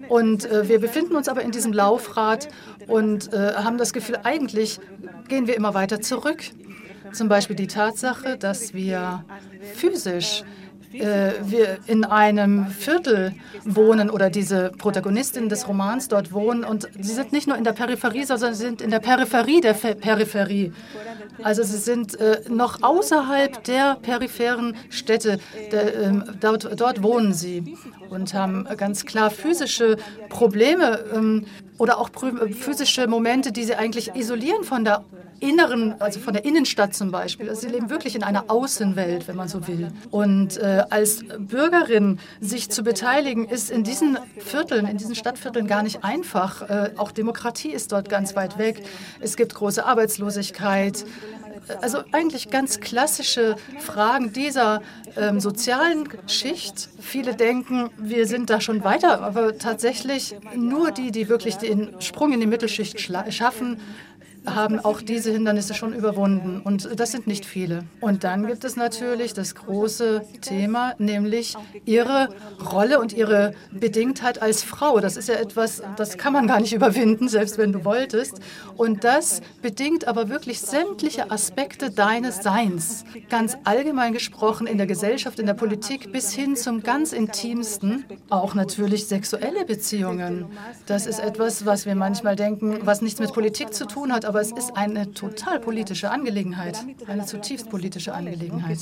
[0.09, 2.49] Und äh, wir befinden uns aber in diesem Laufrad
[2.87, 4.81] und äh, haben das Gefühl, eigentlich
[5.29, 6.43] gehen wir immer weiter zurück.
[7.13, 9.25] Zum Beispiel die Tatsache, dass wir
[9.75, 10.45] physisch
[10.95, 17.13] äh, wir in einem Viertel wohnen oder diese Protagonistinnen des Romans dort wohnen und sie
[17.13, 20.73] sind nicht nur in der Peripherie, sondern sie sind in der Peripherie der Fe Peripherie.
[21.43, 25.39] Also sie sind äh, noch außerhalb der peripheren Städte,
[25.71, 27.77] der, äh, dort, dort, wohnen sie
[28.11, 29.97] und haben ganz klar physische
[30.29, 31.47] Probleme ähm,
[31.79, 32.11] oder auch
[32.53, 35.05] physische Momente, die sie eigentlich isolieren von der
[35.43, 37.49] inneren, also von der Innenstadt zum Beispiel.
[37.49, 39.89] Also sie leben wirklich in einer Außenwelt, wenn man so will.
[40.11, 45.83] Und äh, als Bürgerin sich zu beteiligen, ist in diesen Vierteln, in diesen Stadtvierteln gar
[45.83, 46.63] nicht einfach.
[46.71, 48.83] Äh, auch Demokratie ist dort ganz weit weg.
[49.21, 51.05] Es gibt große Arbeitslosigkeit.
[51.81, 54.83] Also eigentlich ganz klassische Fragen dieser
[55.17, 56.89] ähm, sozialen Schicht.
[57.01, 62.33] Viele denken, wir sind da schon weiter, aber tatsächlich nur die, die wirklich den Sprung
[62.33, 63.79] in die Mittelschicht schaffen,
[64.47, 66.61] haben auch diese Hindernisse schon überwunden.
[66.63, 67.85] Und das sind nicht viele.
[68.01, 72.29] Und dann gibt es natürlich das große Thema, nämlich ihre
[72.73, 75.01] Rolle und ihre Bedingtheit als Frau.
[75.01, 78.41] Das ist ja etwas, das kann man gar nicht überwinden, selbst wenn du wolltest.
[78.77, 83.05] Und das bedingt aber wirklich sämtliche Aspekte deines Seins.
[83.29, 88.55] Ganz allgemein gesprochen in der Gesellschaft, in der Politik bis hin zum ganz intimsten, auch
[88.55, 90.47] natürlich sexuelle Beziehungen.
[90.87, 94.41] Das ist etwas, was wir manchmal denken, was nichts mit Politik zu tun hat, aber
[94.41, 98.79] es ist eine total politische Angelegenheit, eine zutiefst politische Angelegenheit.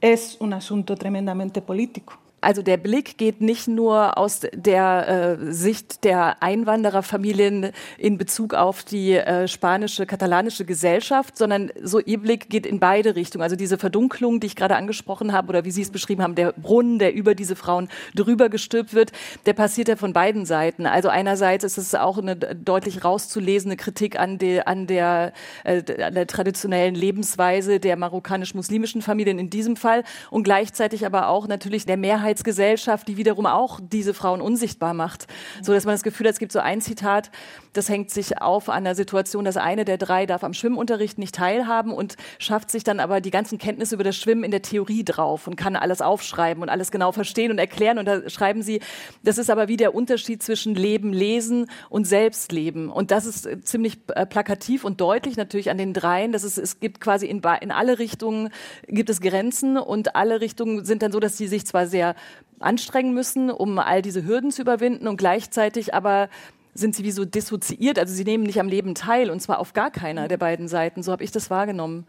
[0.00, 2.14] Es un asunto tremendamente político.
[2.42, 8.82] Also der Blick geht nicht nur aus der äh, Sicht der Einwandererfamilien in Bezug auf
[8.82, 13.44] die äh, spanische, katalanische Gesellschaft, sondern so ihr Blick geht in beide Richtungen.
[13.44, 16.52] Also diese Verdunklung, die ich gerade angesprochen habe oder wie Sie es beschrieben haben, der
[16.52, 19.12] Brunnen, der über diese Frauen drüber gestülpt wird,
[19.46, 20.86] der passiert ja von beiden Seiten.
[20.86, 26.14] Also einerseits ist es auch eine deutlich rauszulesende Kritik an, die, an, der, äh, an
[26.14, 31.96] der traditionellen Lebensweise der marokkanisch-muslimischen Familien in diesem Fall und gleichzeitig aber auch natürlich der
[31.96, 35.26] Mehrheit Mehrheitsgesellschaft, die wiederum auch diese Frauen unsichtbar macht.
[35.60, 37.30] So dass man das Gefühl hat, es gibt so ein Zitat,
[37.72, 41.34] das hängt sich auf an der Situation, dass eine der drei darf am Schwimmunterricht nicht
[41.34, 45.04] teilhaben und schafft sich dann aber die ganzen Kenntnisse über das Schwimmen in der Theorie
[45.04, 47.98] drauf und kann alles aufschreiben und alles genau verstehen und erklären.
[47.98, 48.80] Und da schreiben sie,
[49.22, 52.90] das ist aber wie der Unterschied zwischen Leben, Lesen und Selbstleben.
[52.90, 56.32] Und das ist äh, ziemlich äh, plakativ und deutlich natürlich an den dreien.
[56.32, 58.50] dass es, es gibt quasi in, in alle Richtungen
[58.86, 62.14] gibt es Grenzen und alle Richtungen sind dann so, dass sie sich zwar sehr
[62.60, 66.28] anstrengen müssen, um all diese Hürden zu überwinden und gleichzeitig aber
[66.74, 69.74] sind sie wie so dissoziiert, also sie nehmen nicht am Leben teil und zwar auf
[69.74, 71.02] gar keiner der beiden Seiten.
[71.02, 72.06] So habe ich das wahrgenommen.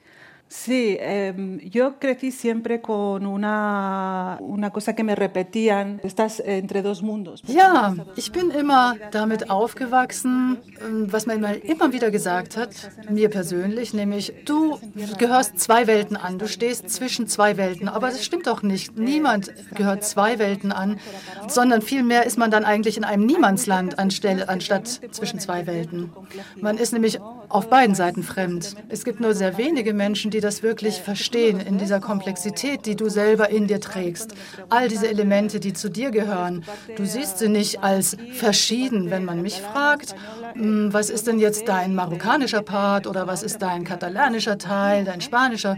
[0.56, 1.34] Sí, eh,
[1.72, 7.42] yo crecí siempre con una, una cosa que me repetían, estás entre dos mundos.
[7.48, 12.70] Ja, ich bin immer damit aufgewachsen, ähm, was man immer wieder gesagt hat,
[13.10, 14.80] mir persönlich, nämlich du
[15.18, 18.96] gehörst zwei Welten an, du stehst zwischen zwei Welten, aber das stimmt doch nicht.
[18.96, 21.00] Niemand gehört zwei Welten an,
[21.48, 26.14] sondern vielmehr ist man dann eigentlich in einem Niemandsland anstelle, anstatt zwischen zwei Welten.
[26.62, 28.76] Man ist nämlich auf beiden Seiten fremd.
[28.90, 33.10] Es gibt nur sehr wenige Menschen, die das wirklich verstehen in dieser Komplexität, die du
[33.10, 34.34] selber in dir trägst.
[34.70, 36.64] All diese Elemente, die zu dir gehören.
[36.96, 39.10] Du siehst sie nicht als verschieden.
[39.10, 40.16] Wenn man mich fragt,
[40.54, 45.22] hm, was ist denn jetzt dein marokkanischer Part oder was ist dein katalanischer Teil, dein
[45.22, 45.78] spanischer,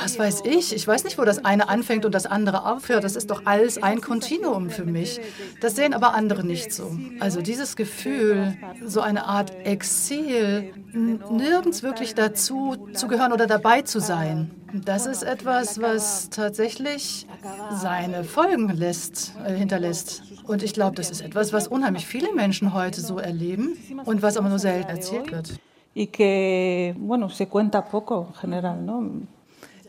[0.00, 0.74] was weiß ich.
[0.74, 3.04] Ich weiß nicht, wo das eine anfängt und das andere aufhört.
[3.04, 5.20] Das ist doch alles ein Kontinuum für mich.
[5.60, 6.96] Das sehen aber andere nicht so.
[7.20, 14.00] Also dieses Gefühl, so eine Art Exil, nirgends wirklich dazu zu gehören oder dabei zu
[14.00, 14.50] sein.
[14.72, 17.26] Das ist etwas, was tatsächlich
[17.72, 20.22] seine Folgen lässt, äh, hinterlässt.
[20.46, 24.36] Und ich glaube, das ist etwas, was unheimlich viele Menschen heute so erleben und was
[24.36, 25.60] aber nur selten erzählt wird.
[25.94, 29.26] Y que, bueno, se cuenta poco en general, ¿no?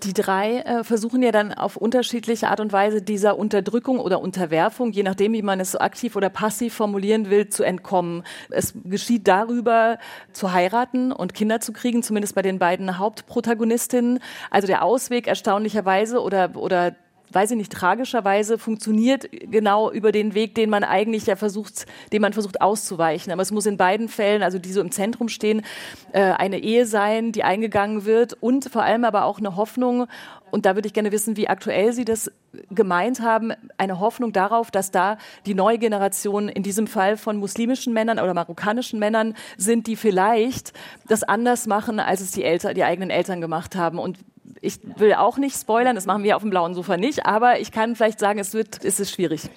[0.04, 4.92] Die drei äh, versuchen ja dann auf unterschiedliche Art und Weise dieser Unterdrückung oder Unterwerfung,
[4.92, 8.24] je nachdem, wie man es so aktiv oder passiv formulieren will, zu entkommen.
[8.50, 10.00] Es geschieht darüber,
[10.34, 14.20] zu heiraten und Kinder zu kriegen, zumindest bei den beiden Hauptprotagonistinnen.
[14.50, 16.96] Also der Ausweg erstaunlicherweise oder, oder
[17.34, 22.22] weiß ich nicht, tragischerweise funktioniert genau über den Weg, den man eigentlich ja versucht, den
[22.22, 23.32] man versucht auszuweichen.
[23.32, 25.64] Aber es muss in beiden Fällen, also die so im Zentrum stehen,
[26.12, 30.08] äh, eine Ehe sein, die eingegangen wird und vor allem aber auch eine Hoffnung.
[30.52, 32.30] Und da würde ich gerne wissen, wie aktuell Sie das
[32.70, 37.94] gemeint haben, eine Hoffnung darauf, dass da die neue Generation in diesem Fall von muslimischen
[37.94, 40.74] Männern oder marokkanischen Männern sind, die vielleicht
[41.08, 43.98] das anders machen, als es die Eltern, die eigenen Eltern gemacht haben.
[43.98, 44.18] Und
[44.62, 47.72] ich will auch nicht spoilern, das machen wir auf dem blauen Sofa nicht, aber ich
[47.72, 49.50] kann vielleicht sagen, es wird, es ist schwierig.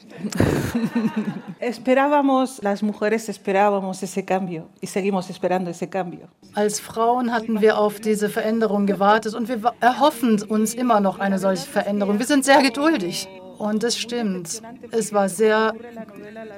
[1.60, 6.28] Esperábamos, las mujeres esperábamos ese cambio y seguimos esperando ese cambio.
[6.54, 11.38] Als Frauen hatten wir auf diese Veränderung gewartet und wir erhoffen uns immer noch eine
[11.38, 12.18] solche Veränderung.
[12.18, 13.28] Wir sind sehr geduldig.
[13.58, 14.62] Und es stimmt.
[14.90, 15.74] Es war sehr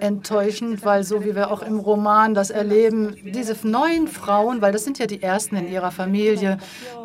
[0.00, 4.84] enttäuschend, weil so wie wir auch im Roman das erleben, diese neuen Frauen, weil das
[4.84, 6.58] sind ja die ersten in ihrer Familie,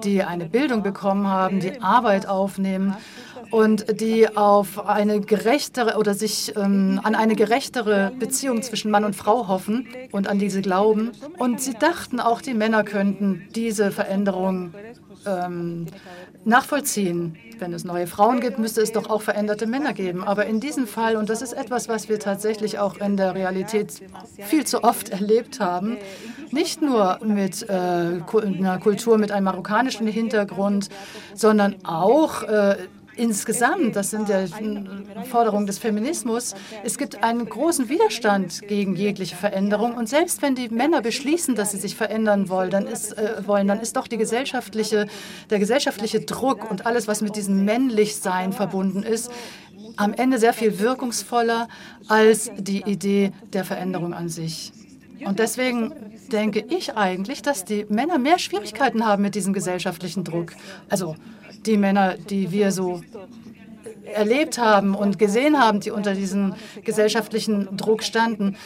[0.03, 2.95] die eine Bildung bekommen haben, die Arbeit aufnehmen
[3.51, 9.15] und die auf eine gerechtere oder sich ähm, an eine gerechtere Beziehung zwischen Mann und
[9.15, 11.11] Frau hoffen und an diese glauben.
[11.37, 14.73] Und sie dachten auch, die Männer könnten diese Veränderung
[15.27, 15.87] ähm,
[16.45, 17.37] nachvollziehen.
[17.59, 20.23] Wenn es neue Frauen gibt, müsste es doch auch veränderte Männer geben.
[20.23, 24.01] Aber in diesem Fall, und das ist etwas, was wir tatsächlich auch in der Realität
[24.39, 25.97] viel zu oft erlebt haben,
[26.49, 30.89] nicht nur mit äh, einer Kultur mit einem marokkanischen Hintergrund,
[31.35, 32.77] sondern auch äh,
[33.15, 34.45] insgesamt, das sind ja
[35.29, 39.95] Forderungen des Feminismus, es gibt einen großen Widerstand gegen jegliche Veränderung.
[39.95, 43.67] Und selbst wenn die Männer beschließen, dass sie sich verändern wollen, dann ist, äh, wollen,
[43.67, 45.07] dann ist doch gesellschaftliche,
[45.49, 49.31] der gesellschaftliche Druck und alles, was mit diesem Männlichsein verbunden ist,
[49.97, 51.67] am Ende sehr viel wirkungsvoller
[52.07, 54.71] als die Idee der Veränderung an sich.
[55.25, 55.93] Und deswegen
[56.31, 60.53] denke ich eigentlich, dass die Männer mehr Schwierigkeiten haben mit diesem gesellschaftlichen Druck.
[60.89, 61.15] Also
[61.65, 63.01] die Männer, die wir so
[64.13, 68.57] erlebt haben und gesehen haben, die unter diesem gesellschaftlichen Druck standen.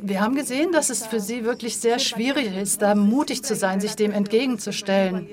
[0.00, 3.80] Wir haben gesehen, dass es für sie wirklich sehr schwierig ist, da mutig zu sein,
[3.80, 5.26] sich dem entgegenzustellen.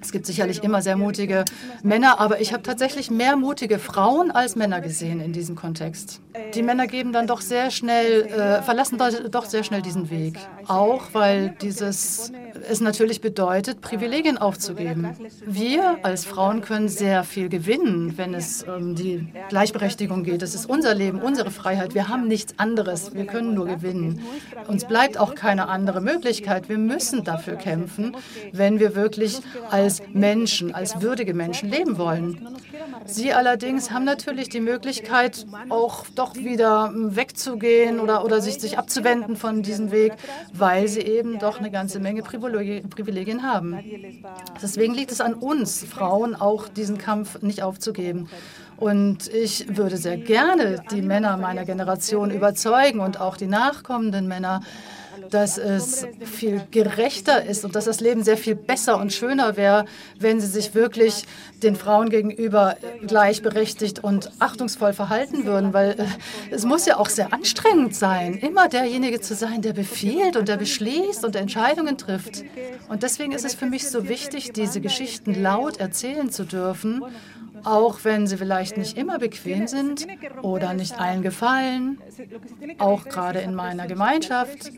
[0.00, 1.44] Es gibt sicherlich immer sehr mutige
[1.82, 6.20] Männer, aber ich habe tatsächlich mehr mutige Frauen als Männer gesehen in diesem Kontext.
[6.54, 8.98] Die Männer geben dann doch sehr schnell, äh, verlassen
[9.30, 10.38] doch sehr schnell diesen Weg.
[10.66, 12.32] Auch weil dieses
[12.68, 15.16] es natürlich bedeutet, Privilegien aufzugeben.
[15.44, 20.42] Wir als Frauen können sehr viel gewinnen, wenn es um die Gleichberechtigung geht.
[20.42, 21.94] Das ist unser Leben, unsere Freiheit.
[21.94, 23.14] Wir haben nichts anderes.
[23.14, 24.20] Wir können nur gewinnen.
[24.68, 26.68] Uns bleibt auch keine andere Möglichkeit.
[26.68, 28.16] Wir müssen dafür kämpfen,
[28.52, 32.46] wenn wir wirklich als Menschen, als würdige Menschen leben wollen.
[33.04, 39.36] Sie allerdings haben natürlich die Möglichkeit, auch doch wieder wegzugehen oder, oder sich, sich abzuwenden
[39.36, 40.14] von diesem Weg,
[40.52, 43.78] weil sie eben doch eine ganze Menge Privilegien haben.
[44.60, 48.28] Deswegen liegt es an uns, Frauen, auch diesen Kampf nicht aufzugeben.
[48.76, 54.60] Und ich würde sehr gerne die Männer meiner Generation überzeugen und auch die nachkommenden Männer,
[55.30, 59.84] dass es viel gerechter ist und dass das Leben sehr viel besser und schöner wäre,
[60.18, 61.26] wenn sie sich wirklich
[61.62, 66.06] den Frauen gegenüber gleichberechtigt und achtungsvoll verhalten würden, weil äh,
[66.50, 70.56] es muss ja auch sehr anstrengend sein, immer derjenige zu sein, der befiehlt und der
[70.56, 72.44] beschließt und der Entscheidungen trifft.
[72.88, 77.02] Und deswegen ist es für mich so wichtig, diese Geschichten laut erzählen zu dürfen
[77.64, 80.06] auch wenn sie vielleicht nicht immer bequem sind
[80.42, 81.98] oder nicht allen gefallen,
[82.78, 84.70] auch gerade in meiner Gemeinschaft,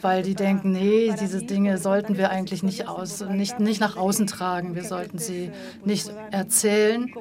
[0.00, 4.26] weil die denken, nee, diese Dinge sollten wir eigentlich nicht, aus, nicht, nicht nach außen
[4.26, 5.50] tragen, wir sollten sie
[5.84, 7.12] nicht erzählen.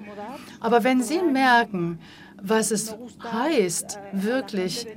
[0.59, 1.99] Aber wenn sie merken,
[2.41, 4.87] was es heißt, wirklich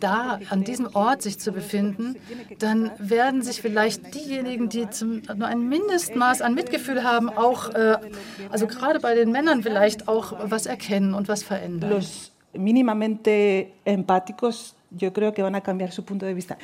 [0.00, 2.16] da an diesem Ort sich zu befinden,
[2.58, 7.98] dann werden sich vielleicht diejenigen, die zum, nur ein Mindestmaß an Mitgefühl haben, auch, äh,
[8.50, 11.90] also gerade bei den Männern vielleicht auch was erkennen und was verändern.
[11.90, 16.56] Los minimamente empáticos, yo creo que van a cambiar su punto de vista.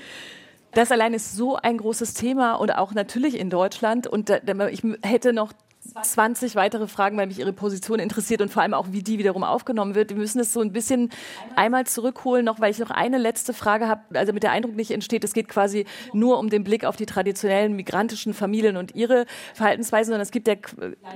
[0.73, 4.07] Das allein ist so ein großes Thema und auch natürlich in Deutschland.
[4.07, 5.55] Und ich hätte noch
[6.03, 9.45] 20 weitere Fragen, weil mich Ihre Position interessiert und vor allem auch, wie die wiederum
[9.45, 10.11] aufgenommen wird.
[10.11, 11.11] Wir müssen es so ein bisschen
[11.55, 14.91] einmal zurückholen, noch, weil ich noch eine letzte Frage habe, also mit der Eindruck nicht
[14.91, 19.27] entsteht, es geht quasi nur um den Blick auf die traditionellen migrantischen Familien und ihre
[19.55, 20.55] Verhaltensweisen, sondern es gibt ja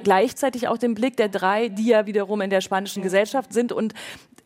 [0.02, 3.72] gleichzeitig auch den Blick der drei, die ja wiederum in der spanischen Gesellschaft sind.
[3.72, 3.94] Und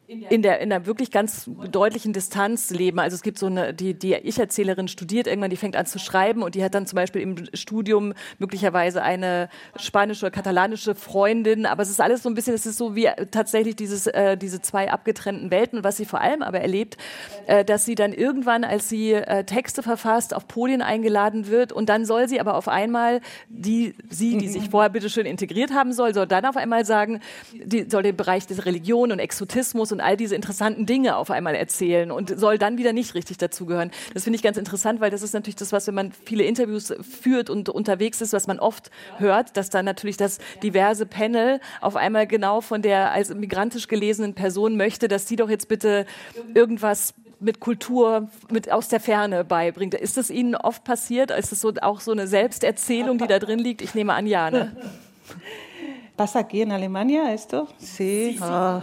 [0.07, 2.99] in der, in der wirklich ganz deutlichen Distanz leben.
[2.99, 6.43] Also es gibt so eine, die, die Ich-Erzählerin studiert irgendwann, die fängt an zu schreiben
[6.43, 11.65] und die hat dann zum Beispiel im Studium möglicherweise eine spanische oder katalanische Freundin.
[11.65, 14.61] Aber es ist alles so ein bisschen, es ist so wie tatsächlich dieses, äh, diese
[14.61, 15.79] zwei abgetrennten Welten.
[15.79, 16.99] Und was sie vor allem aber erlebt,
[17.47, 21.89] äh, dass sie dann irgendwann, als sie äh, Texte verfasst, auf Podien eingeladen wird und
[21.89, 26.13] dann soll sie aber auf einmal die, sie, die sich vorher bitteschön integriert haben soll,
[26.13, 27.21] soll dann auf einmal sagen,
[27.53, 31.55] die soll den Bereich des Religion und Exotismus und all diese interessanten Dinge auf einmal
[31.55, 33.91] erzählen und soll dann wieder nicht richtig dazugehören.
[34.13, 36.93] Das finde ich ganz interessant, weil das ist natürlich das, was, wenn man viele Interviews
[37.01, 41.97] führt und unterwegs ist, was man oft hört, dass dann natürlich das diverse Panel auf
[41.97, 46.07] einmal genau von der als migrantisch gelesenen Person möchte, dass sie doch jetzt bitte
[46.55, 49.95] irgendwas mit Kultur mit aus der Ferne beibringt.
[49.95, 51.31] Ist das Ihnen oft passiert?
[51.31, 53.83] Ist das so, auch so eine Selbsterzählung, die da drin liegt?
[53.83, 54.51] Ich nehme an, ja.
[54.51, 54.75] Ne?
[56.17, 57.67] ¿Pasa aquí en Alemania esto?
[57.79, 58.39] Sí.
[58.41, 58.81] Oh.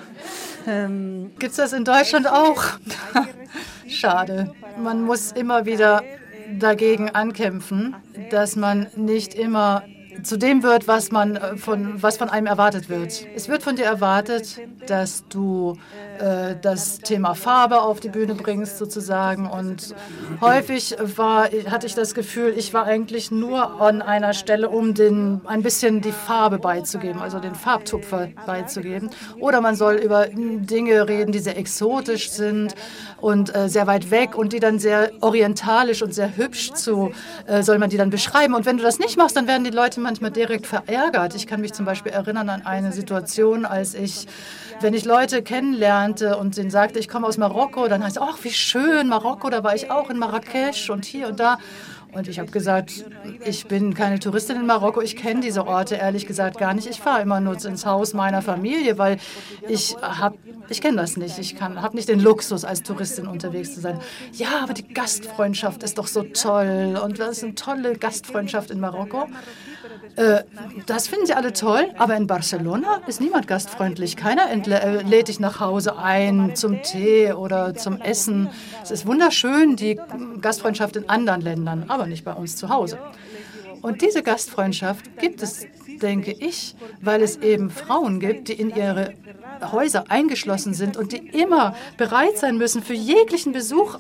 [0.68, 2.62] Ähm, Gibt es das in Deutschland auch?
[3.88, 4.54] Schade.
[4.78, 6.04] Man muss immer wieder
[6.60, 7.96] dagegen ankämpfen,
[8.32, 9.84] dass man nicht immer
[10.24, 13.26] zu dem wird, was man äh, von, was von einem erwartet wird.
[13.36, 15.78] Es wird von dir erwartet, dass du
[16.20, 19.48] äh, das Thema Farbe auf die Bühne bringst sozusagen.
[19.48, 19.96] Und
[20.42, 25.42] häufig war, hatte ich das Gefühl, ich war eigentlich nur an einer Stelle, um den,
[25.46, 29.10] ein bisschen die Farbe beizugeben, also den Farbtupfer beizugeben.
[29.40, 32.76] Oder man soll über Dinge reden, die sehr exotisch sind
[33.22, 37.12] und äh, sehr weit weg und die dann sehr orientalisch und sehr hübsch zu,
[37.48, 38.54] äh, soll man die dann beschreiben.
[38.54, 41.36] Und wenn du das nicht machst, dann werden die Leute manchmal direkt verärgert.
[41.36, 44.28] Ich kann mich zum Beispiel erinnern an eine Situation, als ich
[44.82, 48.40] wenn ich Leute kennenlernte und denen sagte, ich komme aus Marokko, dann heißt es, ach,
[48.42, 51.60] wie schön, Marokko, da war ich auch in Marrakesch und hier und da.
[52.14, 53.06] Und ich habe gesagt,
[53.46, 56.88] ich bin keine Touristin in Marokko, ich kenne diese Orte ehrlich gesagt gar nicht.
[56.88, 59.18] Ich fahre immer nur ins Haus meiner Familie, weil
[59.68, 60.38] ich habe,
[60.70, 61.40] ich kenne das nicht.
[61.40, 64.00] Ich habe nicht den Luxus, als Touristin unterwegs zu sein.
[64.34, 68.80] Ja, aber die Gastfreundschaft ist doch so toll und das ist eine tolle Gastfreundschaft in
[68.80, 69.28] Marokko.
[70.16, 70.44] Äh,
[70.86, 74.18] das finden sie alle toll, aber in Barcelona ist niemand gastfreundlich.
[74.18, 78.50] Keiner äh, lädt dich nach Hause ein zum Tee oder zum Essen.
[78.84, 80.00] Es ist wunderschön, die
[80.42, 83.00] Gastfreundschaft in anderen Ländern, aber nicht bei uns zu Hause.
[83.82, 85.66] Und diese Gastfreundschaft gibt es,
[86.02, 89.14] denke ich, weil es eben Frauen gibt, die in ihre
[89.72, 94.00] Häuser eingeschlossen sind und die immer bereit sein müssen, für jeglichen Besuch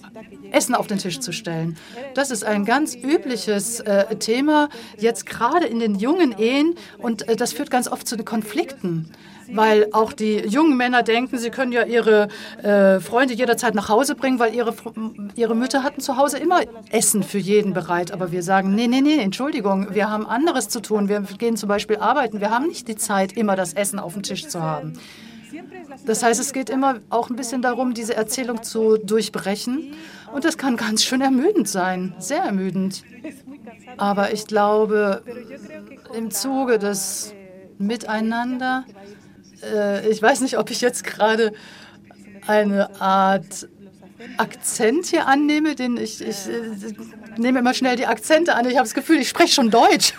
[0.51, 1.77] Essen auf den Tisch zu stellen.
[2.13, 7.35] Das ist ein ganz übliches äh, Thema, jetzt gerade in den jungen Ehen und äh,
[7.35, 9.11] das führt ganz oft zu Konflikten
[9.53, 12.27] weil auch die jungen Männer denken, sie können ja ihre
[12.61, 14.73] äh, Freunde jederzeit nach Hause bringen, weil ihre,
[15.35, 18.11] ihre Mütter hatten zu Hause immer Essen für jeden bereit.
[18.11, 21.09] Aber wir sagen, nee, nee, nee, Entschuldigung, wir haben anderes zu tun.
[21.09, 22.39] Wir gehen zum Beispiel arbeiten.
[22.39, 24.93] Wir haben nicht die Zeit, immer das Essen auf dem Tisch zu haben.
[26.05, 29.93] Das heißt, es geht immer auch ein bisschen darum, diese Erzählung zu durchbrechen.
[30.33, 33.03] Und das kann ganz schön ermüdend sein, sehr ermüdend.
[33.97, 35.23] Aber ich glaube,
[36.15, 37.33] im Zuge des
[37.77, 38.85] Miteinander,
[39.63, 41.53] äh, ich weiß nicht, ob ich jetzt gerade
[42.47, 43.67] eine Art
[44.37, 46.93] Akzent hier annehme, den ich, ich äh,
[47.37, 48.65] nehme immer schnell die Akzente an.
[48.65, 50.13] Ich habe das Gefühl, ich spreche schon Deutsch.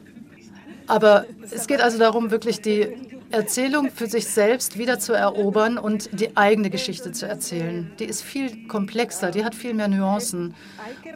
[0.86, 2.88] Aber es geht also darum, wirklich die
[3.30, 7.90] Erzählung für sich selbst wieder zu erobern und die eigene Geschichte zu erzählen.
[7.98, 10.54] Die ist viel komplexer, die hat viel mehr Nuancen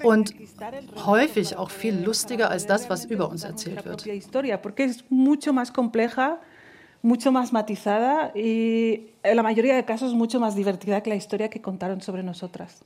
[0.03, 0.34] und
[1.05, 4.07] häufig auch viel lustiger als das, was über uns erzählt wird.
[7.03, 11.49] Mucho más matizada y en la mayoría de casos mucho más divertida que la historia
[11.49, 12.84] que contaron sobre nosotras.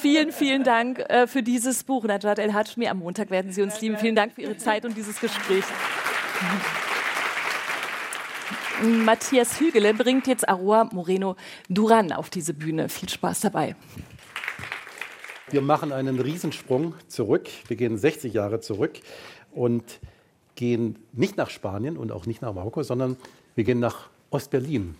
[0.00, 2.86] Vielen, vielen Dank äh, für dieses Buch, Najat El Hajmi.
[2.88, 3.96] Am Montag werden Sie uns lieben.
[3.96, 5.64] Vielen Dank für Ihre Zeit und dieses Gespräch.
[8.82, 11.36] Matthias Hügele bringt jetzt Aroa Moreno
[11.68, 12.88] Duran auf diese Bühne.
[12.88, 13.74] Viel Spaß dabei.
[15.48, 17.48] Wir machen einen Riesensprung zurück.
[17.68, 18.98] Wir gehen 60 Jahre zurück
[19.52, 20.00] und
[20.56, 23.16] gehen nicht nach Spanien und auch nicht nach Marokko, sondern
[23.56, 24.94] wir gehen nach Ostberlin.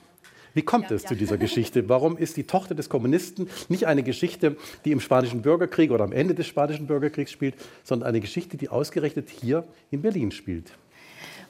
[0.55, 1.89] Wie kommt es zu dieser Geschichte?
[1.89, 6.13] Warum ist die Tochter des Kommunisten nicht eine Geschichte, die im Spanischen Bürgerkrieg oder am
[6.13, 7.55] Ende des Spanischen Bürgerkriegs spielt,
[7.85, 10.73] sondern eine Geschichte, die ausgerechnet hier in Berlin spielt?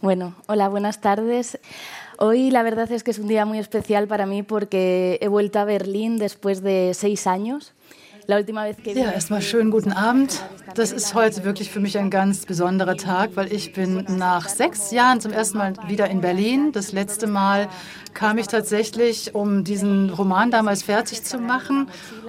[0.03, 1.59] Bueno, hola, buenas tardes.
[2.19, 5.61] Hoy la verdad es que es un día muy especial para mí porque he vuelto
[5.61, 7.73] a Berlín después de seis años.
[8.97, 10.43] Ja, erstmal schönen guten Abend.
[10.75, 14.91] Das ist heute wirklich für mich ein ganz besonderer Tag, weil ich bin nach sechs
[14.91, 16.73] Jahren zum ersten Mal wieder in Berlin.
[16.73, 17.69] Das letzte Mal
[18.17, 21.89] kam ich tatsächlich, um diesen Roman damals fertig zu machen,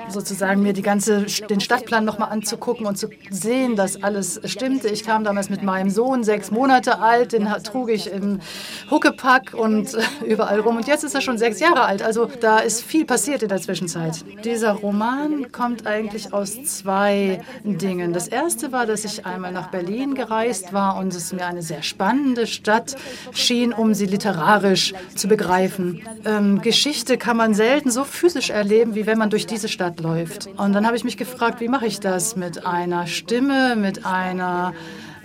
[0.10, 4.90] sozusagen mir die ganze, den Stadtplan nochmal anzugucken und zu sehen, dass alles stimmte.
[4.90, 8.40] Ich kam damals mit meinem Sohn, sechs Monate alt, den trug ich im
[8.92, 10.76] Huckepack und überall rum.
[10.76, 12.02] Und jetzt ist er schon sechs Jahre alt.
[12.02, 14.26] Also da ist viel passiert in der Zwischenzeit.
[14.44, 18.12] Dieser Roman kommt eigentlich aus zwei Dingen.
[18.12, 21.82] Das erste war, dass ich einmal nach Berlin gereist war und es mir eine sehr
[21.82, 22.98] spannende Stadt
[23.32, 26.02] schien, um sie literarisch zu begreifen begreifen.
[26.26, 30.48] Ähm, Geschichte kann man selten so physisch erleben, wie wenn man durch diese Stadt läuft.
[30.58, 34.74] Und dann habe ich mich gefragt, wie mache ich das mit einer Stimme, mit einer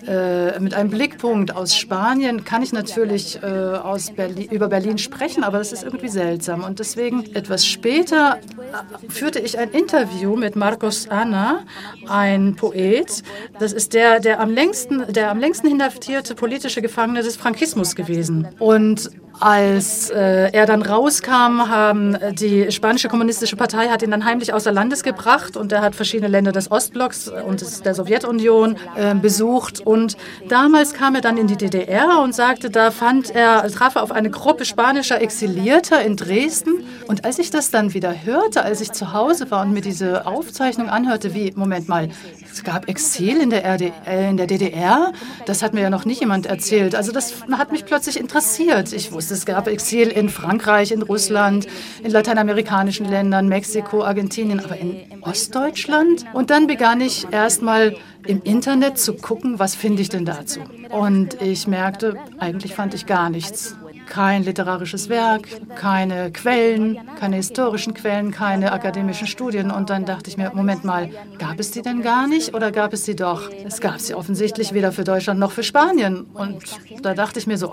[0.06, 5.44] äh, mit einem Blickpunkt aus Spanien kann ich natürlich äh, aus Berlin, über Berlin sprechen,
[5.44, 6.64] aber das ist irgendwie seltsam.
[6.64, 11.60] Und deswegen etwas später äh, führte ich ein Interview mit Marcos Anna,
[12.08, 13.22] ein Poet.
[13.60, 18.48] Das ist der, der am längsten, der am längsten inhaftierte politische Gefangene des Frankismus gewesen.
[18.58, 19.08] Und
[19.40, 24.52] als äh, er dann rauskam, haben äh, die spanische kommunistische Partei hat ihn dann heimlich
[24.52, 29.14] außer Landes gebracht und er hat verschiedene Länder des Ostblocks und des, der Sowjetunion äh,
[29.14, 29.80] besucht.
[29.80, 30.16] Und
[30.48, 34.12] damals kam er dann in die DDR und sagte, da fand er, traf er auf
[34.12, 36.84] eine Gruppe spanischer Exilierter in Dresden.
[37.08, 40.26] Und als ich das dann wieder hörte, als ich zu Hause war und mir diese
[40.26, 42.08] Aufzeichnung anhörte, wie, Moment mal,
[42.50, 45.12] es gab Exil in der, RD, äh, in der DDR?
[45.46, 46.94] Das hat mir ja noch nicht jemand erzählt.
[46.94, 48.92] Also das hat mich plötzlich interessiert.
[48.92, 51.66] Ich wusste, es gab Exil in Frankreich, in Russland,
[52.02, 56.24] in lateinamerikanischen Ländern, Mexiko, Argentinien, aber in Ostdeutschland?
[56.32, 57.96] Und dann begann ich erstmal
[58.26, 60.60] im Internet zu gucken, was finde ich denn dazu.
[60.90, 63.76] Und ich merkte, eigentlich fand ich gar nichts
[64.12, 69.70] kein literarisches Werk, keine Quellen, keine historischen Quellen, keine akademischen Studien.
[69.70, 71.08] Und dann dachte ich mir, Moment mal,
[71.38, 73.48] gab es die denn gar nicht oder gab es sie doch?
[73.64, 76.26] Es gab sie offensichtlich weder für Deutschland noch für Spanien.
[76.34, 76.62] Und
[77.00, 77.72] da dachte ich mir so,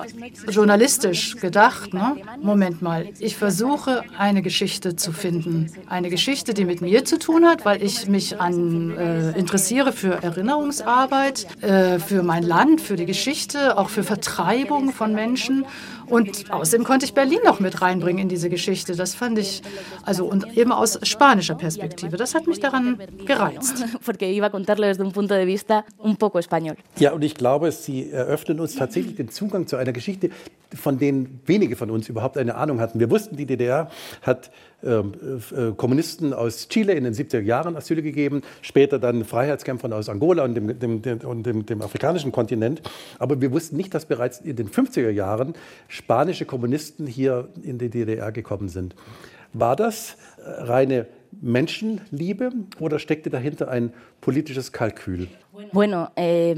[0.49, 2.15] journalistisch gedacht, ne?
[2.41, 5.69] Moment mal, ich versuche eine Geschichte zu finden.
[5.89, 10.23] Eine Geschichte, die mit mir zu tun hat, weil ich mich an, äh, interessiere für
[10.23, 15.65] Erinnerungsarbeit, äh, für mein Land, für die Geschichte, auch für Vertreibung von Menschen.
[16.07, 18.95] Und außerdem konnte ich Berlin noch mit reinbringen in diese Geschichte.
[18.95, 19.61] Das fand ich,
[20.03, 22.17] also und eben aus spanischer Perspektive.
[22.17, 23.85] Das hat mich daran gereizt.
[26.97, 30.29] Ja, und ich glaube, Sie eröffnen uns tatsächlich den Zugang zu einer Geschichte,
[30.73, 32.99] von denen wenige von uns überhaupt eine Ahnung hatten.
[32.99, 33.89] Wir wussten, die DDR
[34.21, 34.51] hat
[34.81, 40.55] Kommunisten aus Chile in den 70er Jahren Asyl gegeben, später dann Freiheitskämpfern aus Angola und
[40.55, 42.81] dem, dem, dem, und dem, dem afrikanischen Kontinent.
[43.17, 45.53] Aber wir wussten nicht, dass bereits in den 50er Jahren
[45.87, 48.95] spanische Kommunisten hier in die DDR gekommen sind.
[49.53, 51.07] War das äh, reine
[51.41, 55.27] Menschenliebe oder steckte dahinter ein politisches Kalkül?
[55.73, 56.55] Bueno, eh,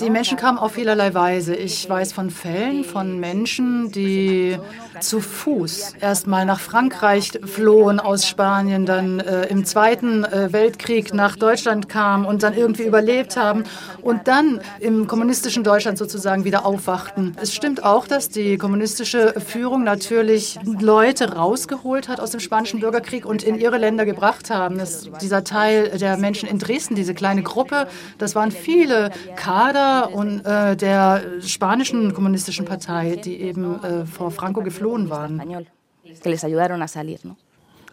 [0.00, 1.54] die Menschen kamen auf vielerlei Weise.
[1.54, 4.58] Ich weiß von Fällen von Menschen, die
[5.00, 11.14] zu Fuß erst mal nach Frankreich flohen aus Spanien, dann äh, im Zweiten äh, Weltkrieg
[11.14, 13.64] nach Deutschland kamen und dann irgendwie überlebt haben
[14.02, 17.36] und dann im kommunistischen Deutschland sozusagen wieder aufwachten.
[17.40, 23.24] Es stimmt auch, dass die kommunistische Führung natürlich Leute rausgeholt hat aus dem spanischen Bürgerkrieg
[23.24, 24.78] und in ihre Länder gebracht haben.
[24.78, 27.88] Das, dieser Teil der Menschen in Dresden, diese kleine kleine Gruppe.
[28.18, 34.62] Das waren viele Kader und, äh, der spanischen kommunistischen Partei, die eben äh, vor Franco
[34.62, 35.42] geflohen waren.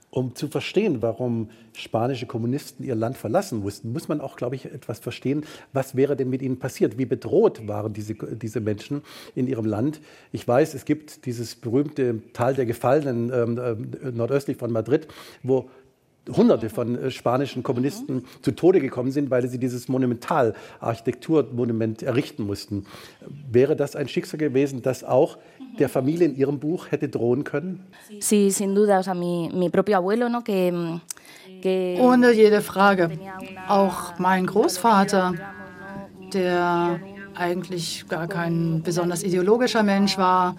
[0.10, 4.66] Um zu verstehen, warum spanische Kommunisten ihr Land verlassen mussten, muss man auch, glaube ich,
[4.66, 7.00] etwas verstehen, was wäre denn mit ihnen passiert?
[7.00, 9.02] Wie bedroht waren diese, diese Menschen
[9.34, 10.02] in ihrem Land?
[10.32, 15.08] Ich weiß, es gibt dieses berühmte Tal der Gefallenen ähm, äh, nordöstlich von Madrid,
[15.42, 15.72] wo
[16.32, 22.86] Hunderte von äh, spanischen Kommunisten zu Tode gekommen sind, weil sie dieses Monumentalarchitekturmonument errichten mussten.
[23.52, 25.38] Wäre das ein Schicksal gewesen, das auch
[25.80, 27.84] der Familie in ihrem Buch hätte drohen können?
[28.20, 29.00] Sí, sin duda.
[29.00, 30.42] O sea, mi, mi propio abuelo, ¿no?
[30.44, 30.72] que,
[31.62, 33.10] que Ohne jede Frage.
[33.68, 35.34] Auch mein Großvater,
[36.34, 37.00] der
[37.36, 40.56] eigentlich gar kein besonders ideologischer Mensch war,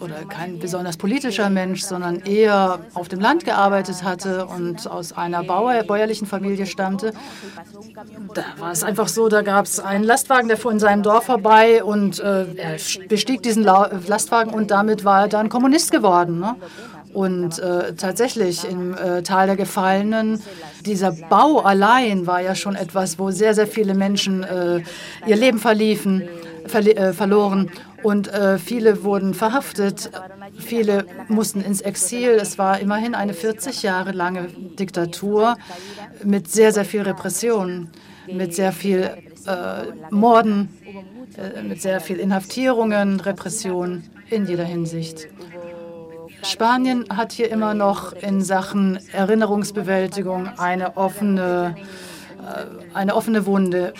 [0.00, 5.42] oder kein besonders politischer Mensch, sondern eher auf dem Land gearbeitet hatte und aus einer
[5.42, 7.12] Bauer, bäuerlichen Familie stammte.
[8.34, 11.24] Da war es einfach so, da gab es einen Lastwagen, der fuhr in seinem Dorf
[11.24, 12.76] vorbei und äh, er
[13.08, 16.40] bestieg diesen La Lastwagen und damit war er dann Kommunist geworden.
[16.40, 16.56] Ne?
[17.12, 20.42] Und äh, tatsächlich im äh, Tal der Gefallenen,
[20.84, 24.82] dieser Bau allein war ja schon etwas, wo sehr, sehr viele Menschen äh,
[25.26, 26.28] ihr Leben verliefen,
[26.66, 27.70] verli äh, verloren.
[28.02, 30.10] Und äh, viele wurden verhaftet,
[30.58, 32.38] viele mussten ins Exil.
[32.40, 35.56] Es war immerhin eine 40 Jahre lange Diktatur
[36.22, 37.88] mit sehr, sehr viel Repression,
[38.26, 39.10] mit sehr viel
[39.46, 40.68] äh, Morden,
[41.36, 45.28] äh, mit sehr viel Inhaftierungen, Repression in jeder Hinsicht.
[46.42, 51.76] Spanien hat hier immer noch in Sachen Erinnerungsbewältigung eine offene,
[52.38, 53.94] äh, eine offene Wunde.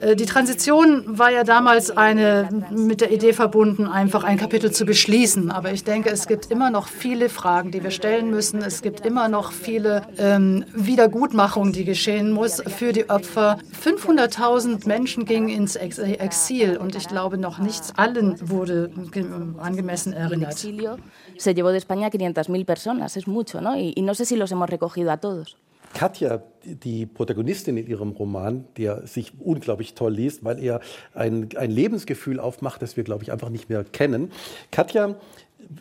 [0.00, 4.84] Äh, die Transition war ja damals eine, mit der Idee verbunden, einfach ein Kapitel zu
[4.84, 5.50] beschließen.
[5.50, 8.62] Aber ich denke, es gibt immer noch viele Fragen, die wir stellen müssen.
[8.62, 13.58] Es gibt immer noch viele ähm, Wiedergutmachungen, die geschehen muss für die Opfer.
[13.84, 18.90] 500.000 Menschen gingen ins Exil und ich glaube, noch nichts allen wurde
[19.58, 20.58] angemessen erinnert.
[21.38, 23.74] Se llevó de España 500.000 personas, es mucho, ¿no?
[23.74, 25.56] Y, y no sé si los hemos recogido a todos.
[26.00, 30.80] Katja, die Protagonistin in ihrem Roman, der sich unglaublich toll liest, weil er
[31.12, 34.32] ein, ein Lebensgefühl aufmacht, das wir, glaube ich, einfach nicht mehr kennen.
[34.70, 35.16] Katja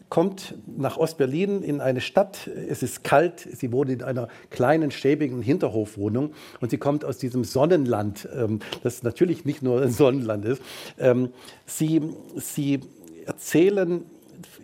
[0.10, 2.48] kommt nach Ostberlin in eine Stadt.
[2.48, 3.40] Es ist kalt.
[3.40, 9.04] Sie wohnt in einer kleinen, schäbigen Hinterhofwohnung und sie kommt aus diesem Sonnenland, ähm, das
[9.04, 10.62] natürlich nicht nur ein Sonnenland ist.
[10.98, 11.30] Ähm,
[11.66, 12.02] sie,
[12.36, 12.82] sie
[13.26, 14.04] erzählen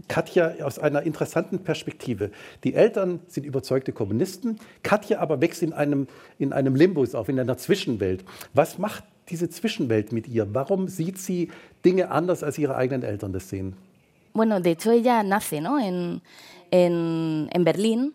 [0.08, 2.32] Katja aus einer interessanten Perspektive.
[2.64, 6.08] Die Eltern sind überzeugte Kommunisten, Katja aber wächst in einem,
[6.40, 8.24] in einem Limbus auf, in einer Zwischenwelt.
[8.54, 10.54] Was macht diese Zwischenwelt mit ihr?
[10.54, 11.50] Warum sieht sie
[11.84, 13.76] Dinge anders, als ihre eigenen Eltern das sehen?
[14.36, 15.80] bueno, de hecho ella nace ¿no?
[15.80, 16.22] en,
[16.70, 18.14] en, en Berlín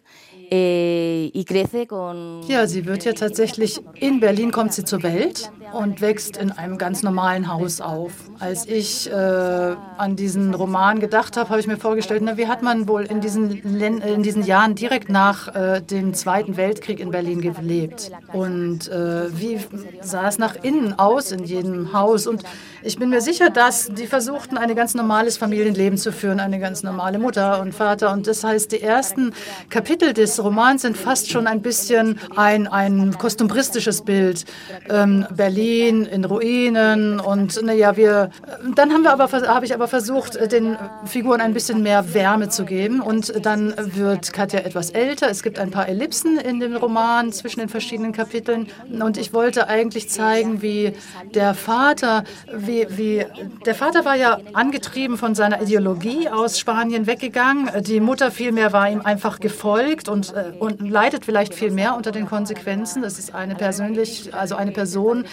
[2.49, 6.77] ja, sie wird ja tatsächlich in Berlin kommt sie zur Welt und wächst in einem
[6.77, 8.13] ganz normalen Haus auf.
[8.41, 12.63] Als ich äh, an diesen Roman gedacht habe, habe ich mir vorgestellt, na, wie hat
[12.63, 17.41] man wohl in diesen, in diesen Jahren direkt nach äh, dem Zweiten Weltkrieg in Berlin
[17.41, 19.61] gelebt und äh, wie
[20.01, 22.43] sah es nach innen aus in jedem Haus und
[22.83, 26.83] ich bin mir sicher, dass die versuchten, ein ganz normales Familienleben zu führen, eine ganz
[26.83, 28.11] normale Mutter und Vater.
[28.11, 29.35] Und das heißt, die ersten
[29.69, 34.45] Kapitel des Romans sind fast schon ein bisschen ein, ein kostumbristisches Bild.
[34.89, 38.31] Ähm, Berlin in Ruinen und naja, wir.
[38.75, 42.65] Dann haben wir aber, habe ich aber versucht, den Figuren ein bisschen mehr Wärme zu
[42.65, 43.01] geben.
[43.01, 45.29] Und dann wird Katja etwas älter.
[45.29, 48.69] Es gibt ein paar Ellipsen in dem Roman zwischen den verschiedenen Kapiteln.
[48.89, 50.93] Und ich wollte eigentlich zeigen, wie
[51.35, 52.25] der Vater,
[52.55, 53.27] wie, wie,
[53.67, 57.71] der Vater war ja angetrieben von seiner Ideologie aus Spanien weggegangen.
[57.83, 62.13] Die Mutter vielmehr war ihm einfach gefolgt und, äh, und leidet vielleicht viel mehr unter
[62.13, 63.03] den Konsequenzen.
[63.03, 65.25] Das ist eine persönlich, also eine Person,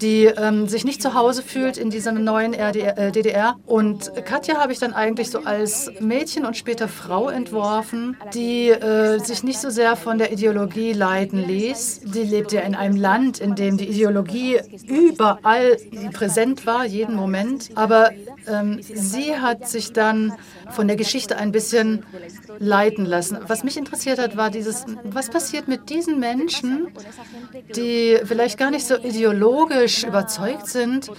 [0.00, 3.56] die ähm, sich nicht zu Hause fühlt in dieser neuen RDR, äh, DDR.
[3.66, 9.18] Und Katja habe ich dann eigentlich so als Mädchen und später Frau entworfen, die äh,
[9.18, 12.00] sich nicht so sehr von der Ideologie leiten ließ.
[12.04, 15.76] Die lebt ja in einem Land, in dem die Ideologie überall
[16.12, 17.70] präsent war jeden Moment.
[17.74, 18.10] Aber
[18.46, 20.34] ähm, sie hat sich dann
[20.70, 22.04] von der Geschichte ein bisschen
[22.58, 23.38] leiten lassen.
[23.46, 26.88] Was mich interessiert hat, war dieses, was passiert mit diesen Menschen,
[27.76, 31.10] die vielleicht gar nicht so ideologisch überzeugt sind.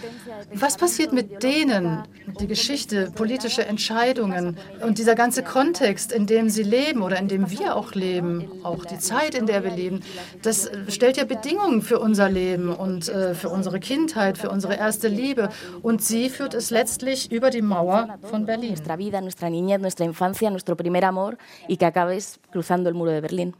[0.54, 2.02] Was passiert mit denen?
[2.40, 7.52] Die Geschichte, politische Entscheidungen und dieser ganze Kontext, in dem sie leben oder in dem
[7.52, 10.02] wir auch leben, auch die Zeit, in der wir leben,
[10.42, 15.08] das stellt ja Bedingungen für unser Leben und äh, für unsere Kindheit, für unsere erste
[15.08, 15.50] Liebe.
[15.84, 18.70] Und sie führt es letztlich über die Mauer von Berlin.
[18.70, 23.11] Nuestra vida, nuestra niñez, nuestra infancia, nuestro primer amor y que acabes cruzando el muro
[23.12, 23.54] de Berlín.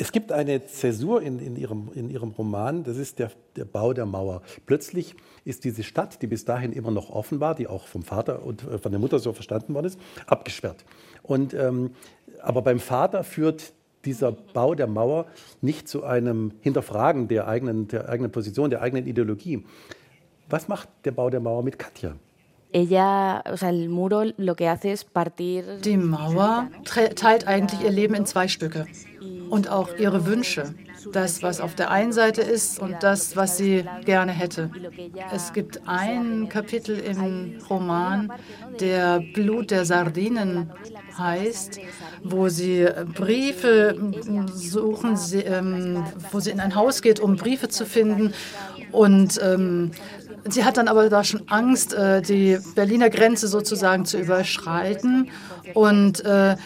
[0.00, 3.92] Es gibt eine Zäsur in, in, ihrem, in ihrem Roman, das ist der, der Bau
[3.92, 4.42] der Mauer.
[4.64, 8.44] Plötzlich ist diese Stadt, die bis dahin immer noch offen war, die auch vom Vater
[8.44, 10.84] und äh, von der Mutter so verstanden worden ist, abgesperrt.
[11.24, 11.90] Und, ähm,
[12.40, 13.72] aber beim Vater führt
[14.04, 15.26] dieser Bau der Mauer
[15.62, 19.64] nicht zu einem Hinterfragen der eigenen, der eigenen Position, der eigenen Ideologie.
[20.48, 22.14] Was macht der Bau der Mauer mit Katja?
[25.84, 28.86] Die Mauer teilt eigentlich ihr Leben in zwei Stücke
[29.48, 30.74] und auch ihre Wünsche.
[31.12, 34.70] Das, was auf der einen Seite ist und das, was sie gerne hätte.
[35.32, 38.30] Es gibt ein Kapitel im Roman,
[38.80, 40.70] der Blut der Sardinen
[41.16, 41.80] heißt,
[42.22, 43.96] wo sie Briefe
[44.52, 48.34] suchen, ähm, wo sie in ein Haus geht, um Briefe zu finden.
[48.92, 49.92] Und ähm,
[50.50, 55.30] Sie hat dann aber da schon Angst, äh, die Berliner Grenze sozusagen zu überschreiten.
[55.74, 56.56] Und äh,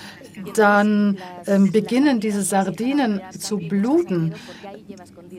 [0.54, 4.34] dann ähm, beginnen diese Sardinen zu bluten.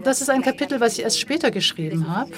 [0.04, 2.32] Das ist ein Kapitel, was ich erst später geschrieben habe,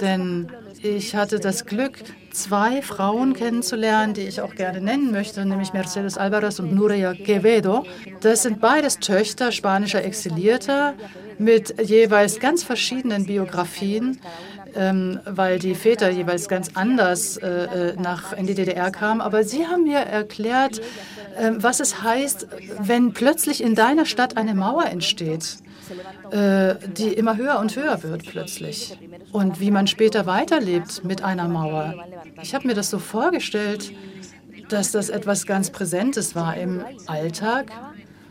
[0.00, 0.48] denn
[0.82, 1.98] ich hatte das Glück,
[2.32, 7.84] zwei Frauen kennenzulernen, die ich auch gerne nennen möchte, nämlich Mercedes Alvarez und Nuria Quevedo.
[8.20, 10.94] Das sind beides Töchter spanischer Exilierter
[11.38, 14.20] mit jeweils ganz verschiedenen Biografien
[14.74, 19.20] ähm, weil die Väter jeweils ganz anders äh, äh nach in die DDR kamen.
[19.20, 20.80] Aber sie haben mir erklärt,
[21.36, 22.46] äh, was es heißt,
[22.78, 25.58] wenn plötzlich in deiner Stadt eine Mauer entsteht,
[26.30, 28.96] äh, die immer höher und höher wird plötzlich.
[29.32, 31.94] Und wie man später weiterlebt mit einer Mauer.
[32.42, 33.92] Ich habe mir das so vorgestellt,
[34.68, 37.72] dass das etwas ganz Präsentes war im Alltag.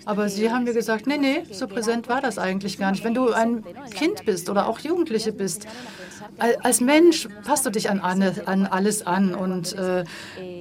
[0.05, 3.03] Aber Sie haben mir gesagt, nee, nee, so präsent war das eigentlich gar nicht.
[3.03, 5.67] Wenn du ein Kind bist oder auch Jugendliche bist,
[6.37, 10.03] als Mensch passt du dich an, an alles an und äh,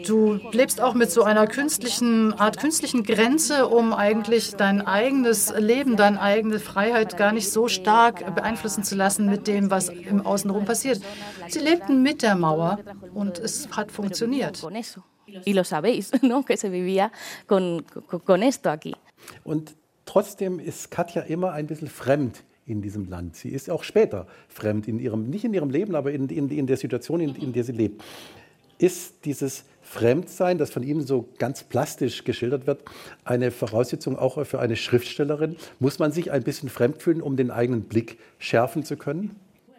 [0.07, 5.97] du lebst auch mit so einer künstlichen Art künstlichen Grenze, um eigentlich dein eigenes Leben,
[5.97, 10.65] deine eigene Freiheit gar nicht so stark beeinflussen zu lassen mit dem, was im Außenrum
[10.65, 11.01] passiert.
[11.49, 12.79] Sie lebten mit der Mauer
[13.15, 14.63] und es hat funktioniert.
[15.45, 16.43] Y lo sabéis, ¿no?
[16.43, 17.13] Que se vivía
[17.47, 17.85] con,
[18.25, 18.95] con esto aquí.
[19.45, 19.75] Und
[20.07, 23.37] trotzdem ist Katja immer ein bisschen fremd in diesem Land.
[23.37, 26.67] Sie ist auch später fremd, in ihrem, nicht in ihrem Leben, aber in, in, in
[26.67, 28.03] der Situation, in, in der sie lebt.
[28.79, 32.83] Ist dieses Fremdsein, das von Ihnen so ganz plastisch geschildert wird,
[33.25, 35.57] eine Voraussetzung auch für eine Schriftstellerin?
[35.81, 39.35] Muss man sich ein bisschen fremd fühlen, um den eigenen Blick schärfen zu können?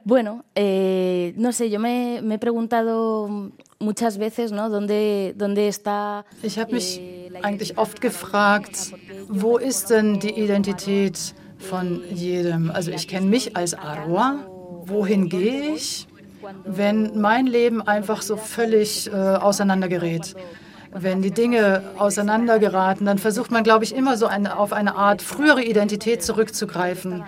[0.05, 4.69] Bueno, eh, no sé, yo me, me he preguntado muchas veces, ¿no?
[4.69, 8.93] ¿Dónde, dónde está, ich habe mich eh, eigentlich oft gefragt,
[9.27, 12.71] wo ist denn die Identität von jedem.
[12.71, 14.45] Also ich kenne mich als Arwa.
[14.85, 16.07] Wohin gehe ich,
[16.65, 20.35] wenn mein Leben einfach so völlig äh, auseinandergerät?
[20.91, 25.21] wenn die Dinge auseinandergeraten, dann versucht man, glaube ich, immer so eine, auf eine Art
[25.21, 27.23] frühere Identität zurückzugreifen.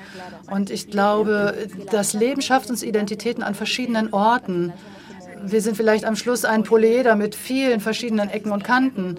[0.49, 1.53] Und ich glaube,
[1.91, 4.73] das Leben schafft uns Identitäten an verschiedenen Orten.
[5.43, 9.17] Wir sind vielleicht am Schluss ein Polyeder mit vielen verschiedenen Ecken und Kanten.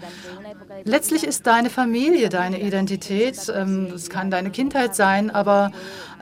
[0.85, 3.53] Letztlich ist deine Familie deine Identität.
[3.55, 5.71] Ähm, es kann deine Kindheit sein, aber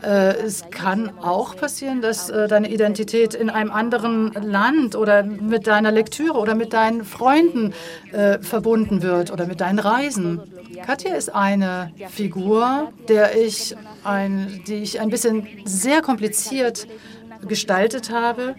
[0.03, 5.67] äh, es kann auch passieren, dass äh, deine Identität in einem anderen Land oder mit
[5.67, 7.73] deiner Lektüre oder mit deinen Freunden
[8.13, 10.41] äh, verbunden wird oder mit deinen Reisen.
[10.85, 16.87] Katja ist eine Figur, der ich ein, die ich ein bisschen sehr kompliziert
[17.47, 18.55] gestaltet habe.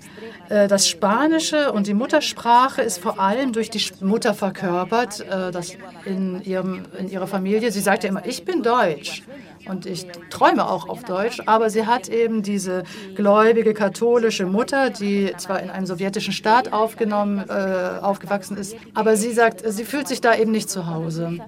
[0.49, 6.84] Das Spanische und die Muttersprache ist vor allem durch die Mutter verkörpert, das in, ihrem,
[6.97, 7.71] in ihrer Familie.
[7.71, 9.23] Sie sagt ja immer, ich bin Deutsch
[9.67, 12.84] und ich träume auch auf Deutsch, aber sie hat eben diese
[13.15, 19.32] gläubige katholische Mutter, die zwar in einem sowjetischen Staat aufgenommen, äh, aufgewachsen ist, aber sie
[19.32, 21.39] sagt, sie fühlt sich da eben nicht zu Hause.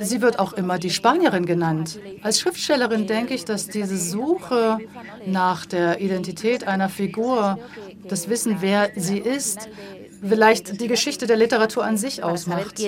[0.00, 1.98] Sie wird auch immer die Spanierin genannt.
[2.22, 4.78] Als Schriftstellerin denke ich, dass diese Suche
[5.26, 7.58] nach der Identität einer Figur,
[8.08, 9.68] das Wissen, wer sie ist,
[10.22, 12.78] vielleicht die Geschichte der Literatur an sich ausmacht.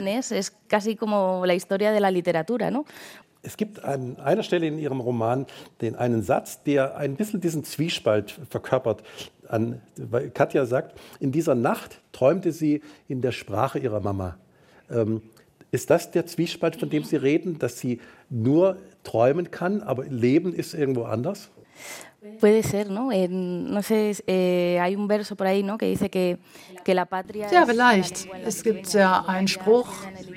[3.44, 5.46] Es gibt an einer Stelle in Ihrem Roman
[5.80, 9.02] den einen Satz, der ein bisschen diesen Zwiespalt verkörpert.
[9.48, 14.36] An, weil Katja sagt, in dieser Nacht träumte sie in der Sprache ihrer Mama.
[14.90, 15.22] Ähm,
[15.72, 17.98] ist das der Zwiespalt, von dem Sie reden, dass sie
[18.30, 21.50] nur träumen kann, aber Leben ist irgendwo anders?
[22.38, 23.10] Puede ser, ¿no?
[23.10, 25.76] Eh, no sé, eh, hay un verso por ahí, ¿no?
[25.76, 26.38] Que dice que,
[26.84, 27.48] que la patria.
[27.48, 28.28] Ja, vielleicht.
[28.46, 29.88] Es gibt ja einen Spruch,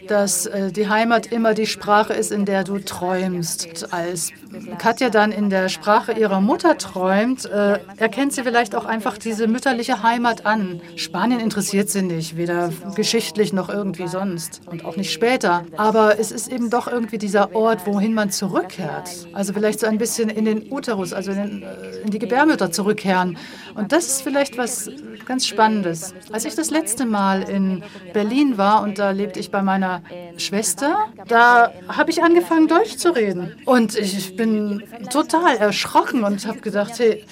[0.08, 3.94] dass äh, die Heimat immer die Sprache ist, in der du träumst.
[3.94, 4.32] Als
[4.78, 9.48] Katja dann in der Sprache ihrer Mutter träumt, äh, erkennt sie vielleicht auch einfach diese
[9.48, 10.82] mütterliche Heimat an.
[10.96, 15.64] Spanien interessiert sie nicht, weder geschichtlich noch irgendwie sonst und auch nicht später.
[15.78, 19.28] Aber es ist eben doch irgendwie dieser Ort, wohin man zurückkehrt.
[19.34, 21.66] Also vielleicht so ein bisschen in den Uterus, also in den
[22.04, 23.38] in die Gebärmütter zurückkehren.
[23.76, 24.90] Und das ist vielleicht was
[25.26, 26.14] ganz Spannendes.
[26.32, 30.02] Als ich das letzte Mal in Berlin war und da lebte ich bei meiner
[30.38, 33.56] Schwester, da habe ich angefangen, Deutsch zu reden.
[33.66, 37.26] Und ich bin total erschrocken und habe gedacht, hey,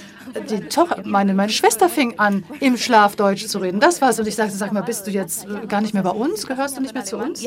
[0.49, 3.79] die Tochter, meine, meine Schwester fing an, im Schlaf Deutsch zu reden.
[3.79, 4.19] Das war's.
[4.19, 6.47] Und ich sagte, sag mal, bist du jetzt gar nicht mehr bei uns?
[6.47, 7.41] Gehörst du nicht mehr zu uns?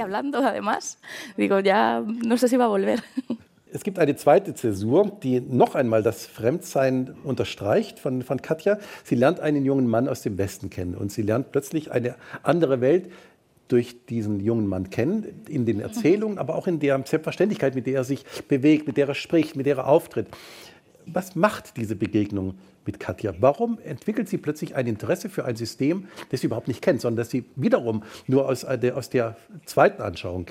[3.77, 8.79] Es gibt eine zweite Zäsur, die noch einmal das Fremdsein unterstreicht von, von Katja.
[9.05, 12.81] Sie lernt einen jungen Mann aus dem Westen kennen und sie lernt plötzlich eine andere
[12.81, 13.11] Welt
[13.68, 17.97] durch diesen jungen Mann kennen, in den Erzählungen, aber auch in der Selbstverständlichkeit, mit der
[17.97, 20.29] er sich bewegt, mit der er spricht, mit der er auftritt.
[21.05, 22.55] Was macht diese Begegnung
[22.87, 23.34] mit Katja?
[23.41, 27.18] Warum entwickelt sie plötzlich ein Interesse für ein System, das sie überhaupt nicht kennt, sondern
[27.18, 30.47] das sie wiederum nur aus der, aus der zweiten Anschauung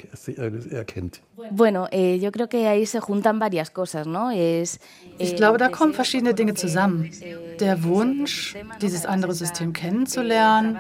[0.71, 1.21] erkennt?
[1.51, 4.31] Bueno, eh, yo creo que ahí se juntan varias cosas, ¿no?
[4.31, 4.79] Es,
[5.17, 7.11] ich eh, glaube, da kommen verschiedene Dinge zusammen.
[7.59, 10.79] Der Wunsch, dieses andere System kennenzulernen,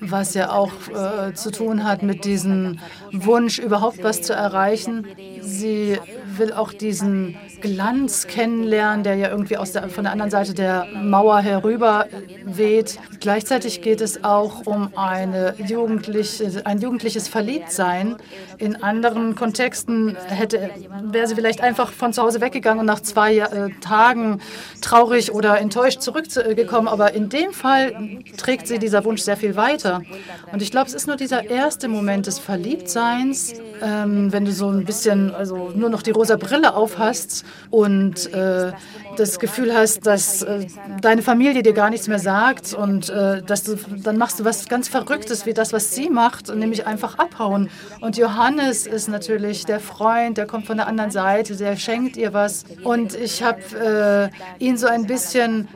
[0.00, 2.78] was ja auch äh, zu tun hat mit diesem
[3.12, 5.06] Wunsch, überhaupt was zu erreichen.
[5.40, 5.98] Sie
[6.36, 11.40] will auch diesen Glanz kennenlernen, der ja irgendwie der, von der anderen Seite der Mauer
[11.40, 12.06] herüber
[12.44, 12.98] weht.
[13.20, 18.16] Gleichzeitig geht es auch um eine jugendliche, ein jugendliches Verliebtsein.
[18.58, 20.70] In anderen Kontexten hätte,
[21.02, 24.40] wäre sie vielleicht einfach von zu Hause weggegangen und nach zwei äh, Tagen
[24.80, 26.88] traurig oder enttäuscht zurückgekommen.
[26.88, 30.02] Aber in dem Fall trägt sie dieser Wunsch sehr viel weiter.
[30.52, 34.68] Und ich glaube, es ist nur dieser erste Moment des Verliebtseins, ähm, wenn du so
[34.70, 38.72] ein bisschen, also nur noch die rosa Brille aufhast und äh,
[39.16, 40.66] das Gefühl hast, dass äh,
[41.00, 44.68] deine Familie dir gar nichts mehr sagt und äh, dass du, dann machst du was
[44.68, 47.70] ganz Verrücktes wie das, was sie macht, nämlich einfach abhauen.
[48.00, 52.32] Und Johannes ist natürlich der Freund, der kommt von der anderen Seite, der schenkt ihr
[52.32, 52.64] was.
[52.82, 55.68] Und ich habe äh, ihn so ein bisschen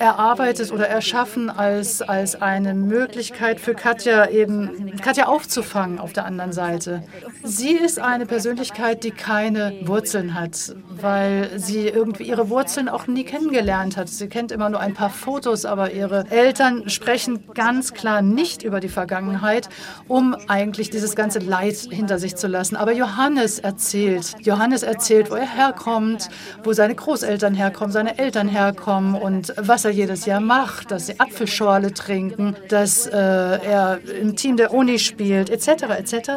[0.00, 6.52] erarbeitet oder erschaffen als, als eine Möglichkeit für Katja eben, Katja aufzufangen auf der anderen
[6.52, 7.02] Seite.
[7.44, 13.24] Sie ist eine Persönlichkeit, die keine Wurzeln hat, weil sie irgendwie ihre Wurzeln auch nie
[13.24, 14.08] kennengelernt hat.
[14.08, 18.80] Sie kennt immer nur ein paar Fotos, aber ihre Eltern sprechen ganz klar nicht über
[18.80, 19.68] die Vergangenheit,
[20.08, 22.76] um eigentlich dieses ganze Leid hinter sich zu lassen.
[22.76, 26.30] Aber Johannes erzählt, Johannes erzählt, wo er herkommt,
[26.64, 31.18] wo seine Großeltern herkommen, seine Eltern herkommen und was er jedes Jahr macht, dass sie
[31.18, 35.68] Apfelschorle trinken, dass äh, er im Team der Uni spielt, etc.
[35.98, 36.30] etc.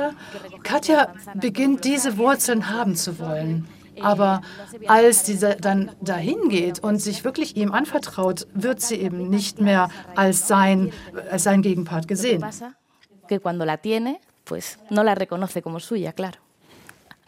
[0.64, 3.68] Katja beginnt diese Wurzeln haben zu wollen.
[4.02, 4.42] Aber
[4.88, 9.90] als sie dann dahin geht und sich wirklich ihm anvertraut, wird sie eben nicht mehr
[10.16, 10.92] als sein,
[11.30, 12.44] als sein Gegenpart gesehen.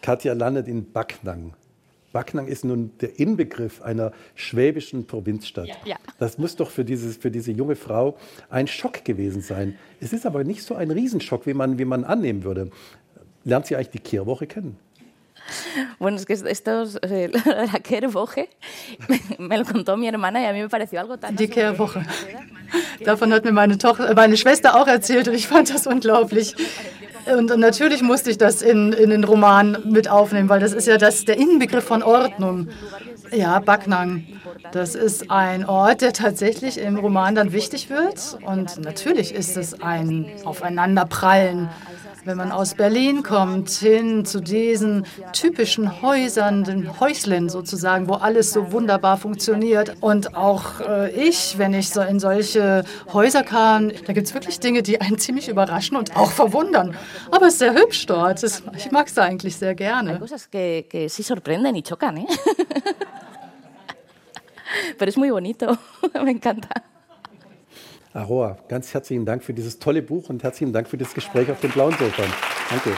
[0.02, 1.54] Katja landet in Backnang.
[2.16, 5.68] Backnang ist nun der Inbegriff einer schwäbischen Provinzstadt.
[5.84, 5.98] Ja.
[6.18, 8.16] Das muss doch für, dieses, für diese junge Frau
[8.50, 9.76] ein Schock gewesen sein.
[10.00, 12.70] Es ist aber nicht so ein Riesenschock, wie man, wie man annehmen würde.
[13.44, 14.78] Lernt sie eigentlich die Kehrwoche kennen?
[16.00, 18.50] Bueno, es que esto, eh, la Kehrwoche,
[19.40, 21.36] me lo contó mi hermana y a mí me pareció algo tan...
[21.36, 22.06] Die Kehrwoche.
[23.04, 26.56] Davon hat mir meine, Tochter, meine Schwester auch erzählt und ich fand das unglaublich.
[27.26, 30.88] Und, und natürlich musste ich das in, in den Roman mit aufnehmen, weil das ist
[30.88, 32.70] ja das, der Inbegriff von Ordnung.
[33.32, 34.26] Ja, Backnang.
[34.72, 38.38] Das ist ein Ort, der tatsächlich im Roman dann wichtig wird.
[38.46, 41.70] Und natürlich ist es ein Aufeinanderprallen
[42.26, 48.52] wenn man aus Berlin kommt, hin zu diesen typischen Häusern, den Häuslen sozusagen, wo alles
[48.52, 49.96] so wunderbar funktioniert.
[50.02, 54.60] Und auch äh, ich, wenn ich so in solche Häuser kam, da gibt es wirklich
[54.60, 56.96] Dinge, die einen ziemlich überraschen und auch verwundern.
[57.30, 58.42] Aber es ist sehr hübsch dort.
[58.76, 60.20] Ich mag es eigentlich sehr gerne.
[60.20, 62.26] cosas que, que sí sorprenden y chocan, ¿eh?
[64.98, 65.78] Pero es muy bonito,
[66.24, 66.70] me encanta.
[68.14, 71.60] Aroa, ganz herzlichen Dank für dieses tolle Buch und herzlichen Dank für das Gespräch auf
[71.60, 72.24] dem blauen Sofa.
[72.70, 72.96] Danke.